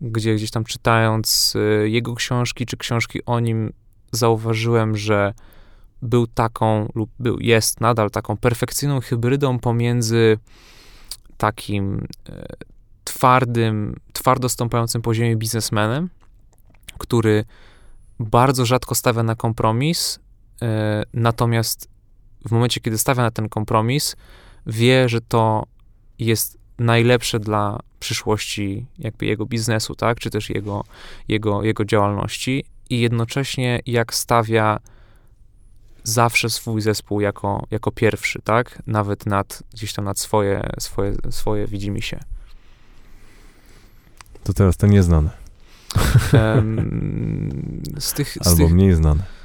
[0.00, 3.72] gdzie gdzieś tam czytając e, jego książki, czy książki o nim,
[4.12, 5.34] zauważyłem, że
[6.02, 10.38] był taką, lub był, jest nadal taką perfekcyjną hybrydą pomiędzy
[11.36, 12.46] takim e,
[13.04, 16.10] twardym, twardo stąpającym po ziemi biznesmenem,
[16.98, 17.44] który
[18.20, 20.18] bardzo rzadko stawia na kompromis,
[21.12, 21.88] natomiast
[22.46, 24.16] w momencie, kiedy stawia na ten kompromis,
[24.66, 25.66] wie, że to
[26.18, 30.84] jest najlepsze dla przyszłości jakby jego biznesu, tak, czy też jego,
[31.28, 34.80] jego, jego działalności i jednocześnie jak stawia
[36.04, 41.66] zawsze swój zespół jako, jako pierwszy, tak, nawet nad, gdzieś tam nad swoje, swoje, swoje
[41.66, 42.20] widzimy się.
[44.44, 45.30] To teraz to nieznane.
[46.32, 49.37] Em, z tych, z Albo tych, mniej znane.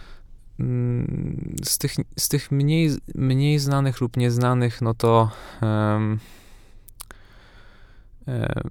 [0.59, 5.31] Mm, z tych, z tych mniej, mniej znanych lub nieznanych, no to
[5.61, 6.19] em,
[8.27, 8.69] em,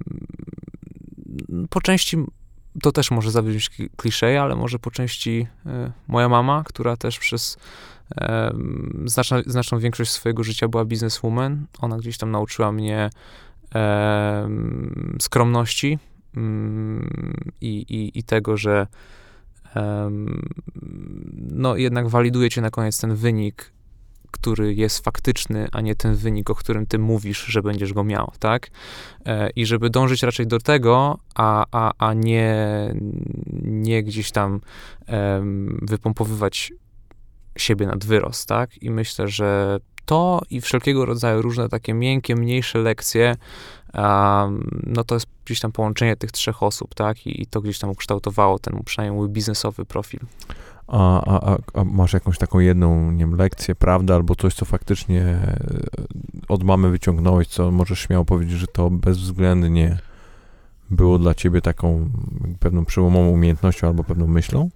[1.71, 2.17] po części
[2.83, 7.19] to też może zabrzmieć kli- klisze, ale może po części e, moja mama, która też
[7.19, 7.59] przez
[8.17, 11.67] em, znaczną, znaczną większość swojego życia była bizneswoman.
[11.79, 13.11] Ona gdzieś tam nauczyła mnie
[15.21, 15.99] skromności
[16.37, 18.87] mm, i, i, i tego, że
[21.37, 23.73] no jednak waliduje cię na koniec ten wynik,
[24.31, 28.33] który jest faktyczny, a nie ten wynik, o którym ty mówisz, że będziesz go miał,
[28.39, 28.71] tak?
[29.27, 32.57] E, I żeby dążyć raczej do tego, a, a, a nie,
[33.63, 34.61] nie gdzieś tam
[35.83, 36.73] wypompowywać
[37.57, 38.83] siebie nad wyrost, tak?
[38.83, 43.37] I myślę, że to i wszelkiego rodzaju różne takie miękkie, mniejsze lekcje,
[44.87, 47.27] no to jest gdzieś tam połączenie tych trzech osób, tak?
[47.27, 50.21] I, i to gdzieś tam ukształtowało ten przynajmniej mój biznesowy profil.
[50.87, 55.23] A, a, a, masz jakąś taką jedną, nie wiem, lekcję, prawdę, albo coś, co faktycznie
[55.23, 55.57] e,
[56.49, 59.99] od mamy wyciągnąłeś, co możesz śmiało powiedzieć, że to bezwzględnie
[60.91, 62.11] było dla ciebie taką
[62.61, 64.71] pewną przełomową umiejętnością albo pewną myślą?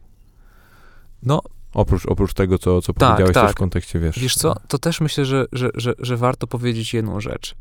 [1.22, 1.42] No,
[1.76, 3.52] Oprócz, oprócz tego, co, co Tak, powiedziałeś też tak.
[3.52, 4.18] w kontekście, wiesz...
[4.18, 7.54] Wiesz co, to też myślę, że, że, że, że warto powiedzieć jedną rzecz.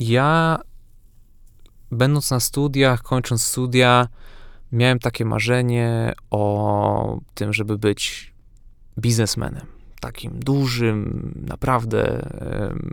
[0.00, 0.58] Ja,
[1.90, 4.08] będąc na studiach, kończąc studia,
[4.72, 8.32] miałem takie marzenie o tym, żeby być
[8.98, 9.66] biznesmenem.
[10.00, 12.22] Takim dużym, naprawdę
[12.70, 12.90] em,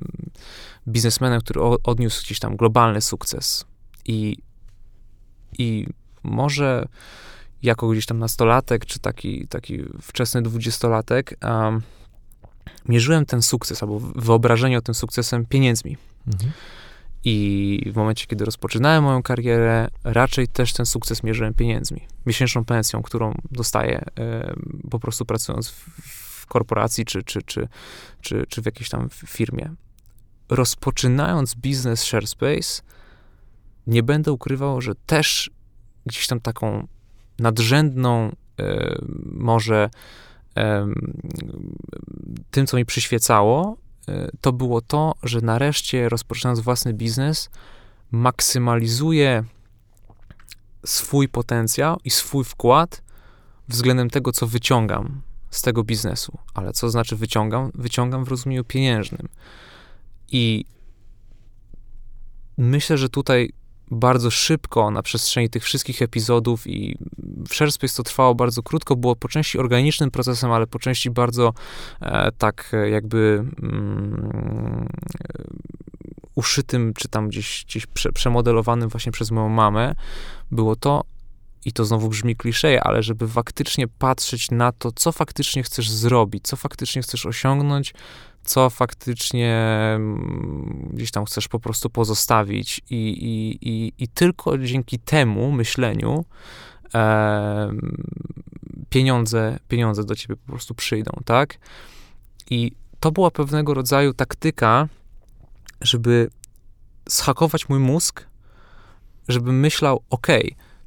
[0.88, 3.66] biznesmenem, który odniósł gdzieś tam globalny sukces.
[4.06, 4.38] I,
[5.58, 5.88] I
[6.24, 6.88] może
[7.64, 11.82] jako gdzieś tam nastolatek, czy taki, taki wczesny dwudziestolatek, um,
[12.88, 15.97] mierzyłem ten sukces, albo wyobrażenie o tym sukcesem pieniędzmi.
[16.27, 16.51] Mhm.
[17.23, 22.01] I w momencie, kiedy rozpoczynałem moją karierę, raczej też ten sukces mierzyłem pieniędzmi.
[22.26, 24.05] Miesięczną pensją, którą dostaję
[24.89, 25.89] po prostu pracując w,
[26.41, 27.68] w korporacji czy, czy, czy,
[28.22, 29.73] czy, czy w jakiejś tam firmie.
[30.49, 32.81] Rozpoczynając biznes ShareSpace,
[33.88, 35.51] nie będę ukrywał, że też
[36.05, 36.88] gdzieś tam taką
[37.39, 38.35] nadrzędną
[39.26, 39.89] może
[42.51, 43.77] tym, co mi przyświecało,
[44.07, 47.49] e, to było to, że nareszcie rozpoczynając własny biznes,
[48.11, 49.43] maksymalizuję
[50.85, 53.01] swój potencjał i swój wkład
[53.67, 56.38] względem tego, co wyciągam z tego biznesu.
[56.53, 57.71] Ale co znaczy wyciągam?
[57.75, 59.27] Wyciągam w rozumieniu pieniężnym.
[60.31, 60.65] I
[62.57, 63.53] myślę, że tutaj
[63.91, 66.97] bardzo szybko na przestrzeni tych wszystkich epizodów i
[67.49, 71.53] w ShareSpace to trwało bardzo krótko, było po części organicznym procesem, ale po części bardzo
[72.01, 74.88] e, tak e, jakby mm,
[75.30, 75.43] e,
[76.35, 79.95] uszytym, czy tam gdzieś, gdzieś prze, przemodelowanym właśnie przez moją mamę,
[80.51, 81.03] było to,
[81.65, 86.47] i to znowu brzmi klisze, ale żeby faktycznie patrzeć na to, co faktycznie chcesz zrobić,
[86.47, 87.93] co faktycznie chcesz osiągnąć,
[88.48, 89.56] co faktycznie
[89.95, 96.26] mm, gdzieś tam chcesz po prostu pozostawić i, i, i, i tylko dzięki temu myśleniu
[96.94, 97.72] e,
[98.90, 101.57] pieniądze, pieniądze do ciebie po prostu przyjdą, tak?
[102.49, 104.88] I to była pewnego rodzaju taktyka,
[105.82, 106.30] żeby
[107.10, 108.28] schakować mój mózg,
[109.28, 110.28] żeby myślał, ok,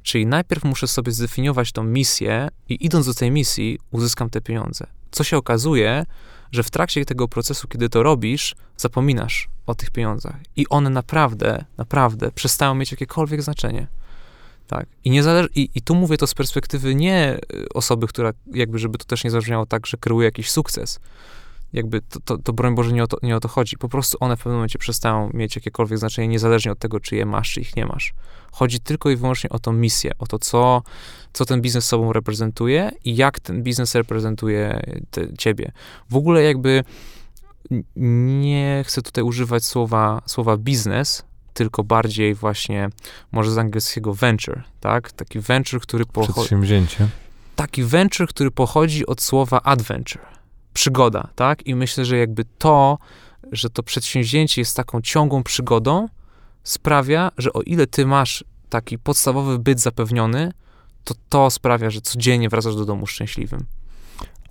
[0.03, 4.87] czyli najpierw muszę sobie zdefiniować tą misję i idąc do tej misji uzyskam te pieniądze.
[5.11, 6.05] Co się okazuje,
[6.51, 11.65] że w trakcie tego procesu, kiedy to robisz, zapominasz o tych pieniądzach i one naprawdę,
[11.77, 13.87] naprawdę przestają mieć jakiekolwiek znaczenie.
[14.67, 14.85] Tak.
[15.03, 15.23] I, nie
[15.55, 19.23] i, I tu mówię to z perspektywy nie y, osoby, która, jakby, żeby to też
[19.23, 20.99] nie zabrzmiało tak, że kreuje jakiś sukces.
[21.73, 23.77] Jakby to, to, to broń Boże, nie o to, nie o to chodzi.
[23.77, 27.25] Po prostu one w pewnym momencie przestają mieć jakiekolwiek znaczenie, niezależnie od tego, czy je
[27.25, 28.13] masz, czy ich nie masz.
[28.51, 30.81] Chodzi tylko i wyłącznie o tą misję, o to, co,
[31.33, 34.81] co ten biznes sobą reprezentuje i jak ten biznes reprezentuje
[35.11, 35.71] te, ciebie.
[36.09, 36.83] W ogóle jakby
[37.95, 41.23] nie chcę tutaj używać słowa, słowa biznes,
[41.53, 42.89] tylko bardziej właśnie
[43.31, 45.11] może z angielskiego venture, tak?
[45.11, 46.33] Taki venture, który pochodzi...
[46.33, 47.07] Przedsięwzięcie.
[47.55, 50.25] Taki venture, który pochodzi od słowa adventure,
[50.73, 51.67] przygoda, tak?
[51.67, 52.97] I myślę, że jakby to,
[53.51, 56.07] że to przedsięwzięcie jest taką ciągłą przygodą,
[56.63, 60.51] sprawia, że o ile ty masz taki podstawowy byt zapewniony,
[61.03, 63.65] to to sprawia, że codziennie wracasz do domu szczęśliwym.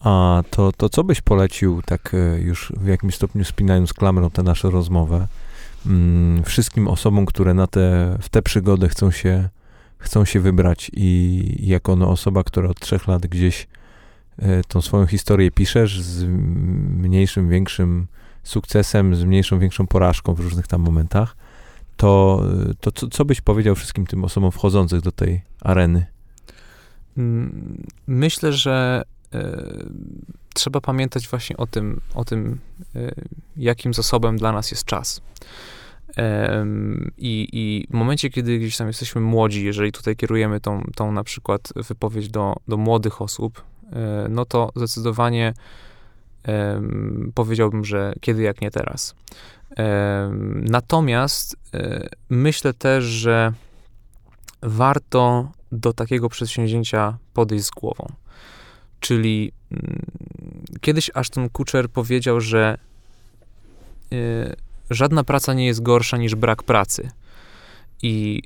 [0.01, 4.42] A to, to co byś polecił, tak e, już w jakimś stopniu spinając klamrą tę
[4.42, 5.26] naszą rozmowę,
[5.86, 9.48] mm, wszystkim osobom, które na te, w tę przygodę chcą się,
[9.98, 13.66] chcą się wybrać i jako no, osoba, która od trzech lat gdzieś
[14.69, 16.25] tą swoją historię piszesz z
[17.03, 18.07] mniejszym, większym
[18.43, 21.37] sukcesem, z mniejszą, większą porażką w różnych tam momentach,
[21.97, 22.43] to,
[22.81, 26.07] to co, co byś powiedział wszystkim tym osobom wchodzących do tej areny?
[27.17, 29.03] Mm, myślę, że
[29.35, 29.65] e,
[30.55, 32.59] trzeba pamiętać właśnie o tym, o tym
[32.97, 33.15] e,
[33.57, 35.23] jakim zasobem dla nas jest czas.
[37.19, 41.25] I, I w momencie, kiedy gdzieś tam jesteśmy młodzi, jeżeli tutaj kierujemy tą, tą na
[41.25, 43.69] przykład wypowiedź do, do młodych osób, e,
[44.29, 45.55] no to zdecydowanie
[47.35, 49.15] powiedziałbym, że kiedy jak nie teraz.
[50.55, 53.53] Natomiast e, myślę też, że
[54.62, 58.12] warto do takiego przedsięwzięcia podejść z głową.
[59.01, 60.03] Czyli mm,
[60.81, 62.79] kiedyś Ashton Kutcher powiedział, że
[64.12, 64.17] e,
[64.91, 67.11] żadna praca nie jest gorsza niż brak pracy.
[68.03, 68.43] I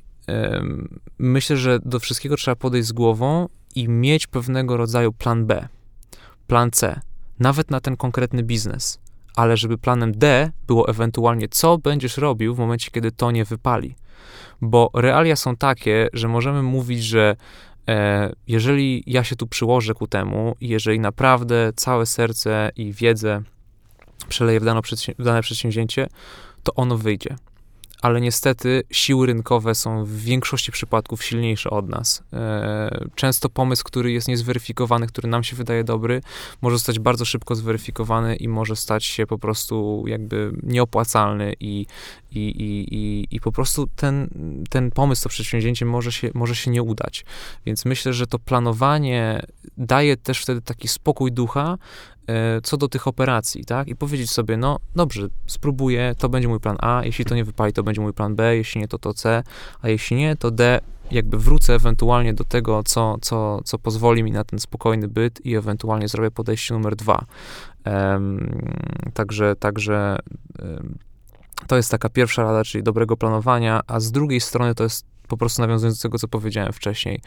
[1.17, 5.67] myślę, że do wszystkiego trzeba podejść z głową i mieć pewnego rodzaju plan B,
[6.47, 7.01] plan C,
[7.39, 8.99] nawet na ten konkretny biznes.
[9.35, 13.95] Ale żeby planem D było ewentualnie, co będziesz robił w momencie, kiedy to nie wypali.
[14.61, 17.35] Bo realia są takie, że możemy mówić, że
[17.87, 23.41] e, jeżeli ja się tu przyłożę ku temu, jeżeli naprawdę całe serce i wiedzę
[24.61, 24.81] dano
[25.17, 26.07] w dane przedsięwzięcie,
[26.63, 27.35] to ono wyjdzie.
[28.05, 32.23] Ale niestety siły rynkowe są w większości przypadków silniejsze od nas.
[32.33, 36.21] E, często pomysł, który jest niezweryfikowany, który nam się wydaje dobry,
[36.61, 41.85] może zostać bardzo szybko zweryfikowany i może stać się po prostu jakby nieopłacalny i,
[42.31, 44.29] i, i, i, i po prostu ten,
[44.69, 47.25] ten pomysł, to przedsięwzięcie może się, może się nie udać.
[47.65, 49.45] Więc myślę, że to planowanie
[49.77, 51.77] daje też wtedy taki spokój ducha,
[52.63, 53.87] co do tych operacji, tak?
[53.87, 57.73] I powiedzieć sobie, no dobrze, spróbuję, to będzie mój plan A, jeśli to nie wypali,
[57.73, 59.43] to będzie mój plan B, jeśli nie, to to C,
[59.81, 60.79] a jeśli nie, to D,
[61.11, 65.55] jakby wrócę ewentualnie do tego, co, co, co pozwoli mi na ten spokojny byt i
[65.55, 67.25] ewentualnie zrobię podejście numer dwa.
[67.85, 68.61] Um,
[69.13, 70.17] także, także
[70.61, 70.97] um,
[71.67, 75.37] to jest taka pierwsza rada, czyli dobrego planowania, a z drugiej strony to jest po
[75.37, 77.21] prostu nawiązując do tego, co powiedziałem wcześniej,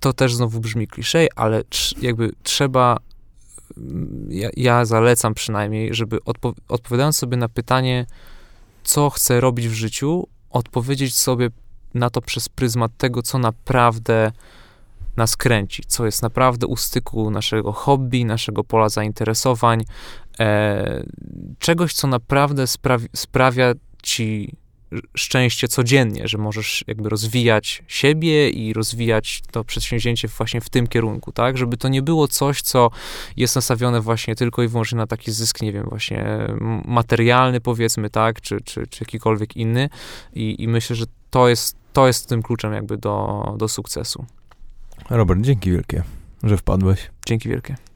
[0.00, 1.62] to też znowu brzmi kliszej, ale
[2.02, 2.96] jakby trzeba,
[4.28, 8.06] ja, ja zalecam przynajmniej, żeby odpo odpowiadając sobie na pytanie,
[8.84, 11.50] co chcę robić w życiu, odpowiedzieć sobie
[11.94, 14.32] na to przez pryzmat tego, co naprawdę
[15.16, 19.84] nas kręci, co jest naprawdę u styku naszego hobby, naszego pola zainteresowań,
[20.40, 21.04] e,
[21.58, 23.72] czegoś, co naprawdę sprawi sprawia
[24.02, 24.56] ci
[25.16, 31.32] szczęście codziennie, że możesz jakby rozwijać siebie i rozwijać to przedsięwzięcie właśnie w tym kierunku,
[31.32, 31.58] tak?
[31.58, 32.90] Żeby to nie było coś, co
[33.36, 36.24] jest nastawione właśnie tylko i wyłącznie na taki zysk, nie wiem, właśnie
[36.84, 38.40] materialny powiedzmy, tak?
[38.40, 39.88] Czy, czy, czy jakikolwiek inny
[40.34, 44.24] I, i myślę, że to jest, to jest tym kluczem jakby do, do sukcesu.
[45.10, 46.02] Robert, dzięki wielkie,
[46.42, 47.10] że wpadłeś.
[47.26, 47.89] Dzięki wielkie.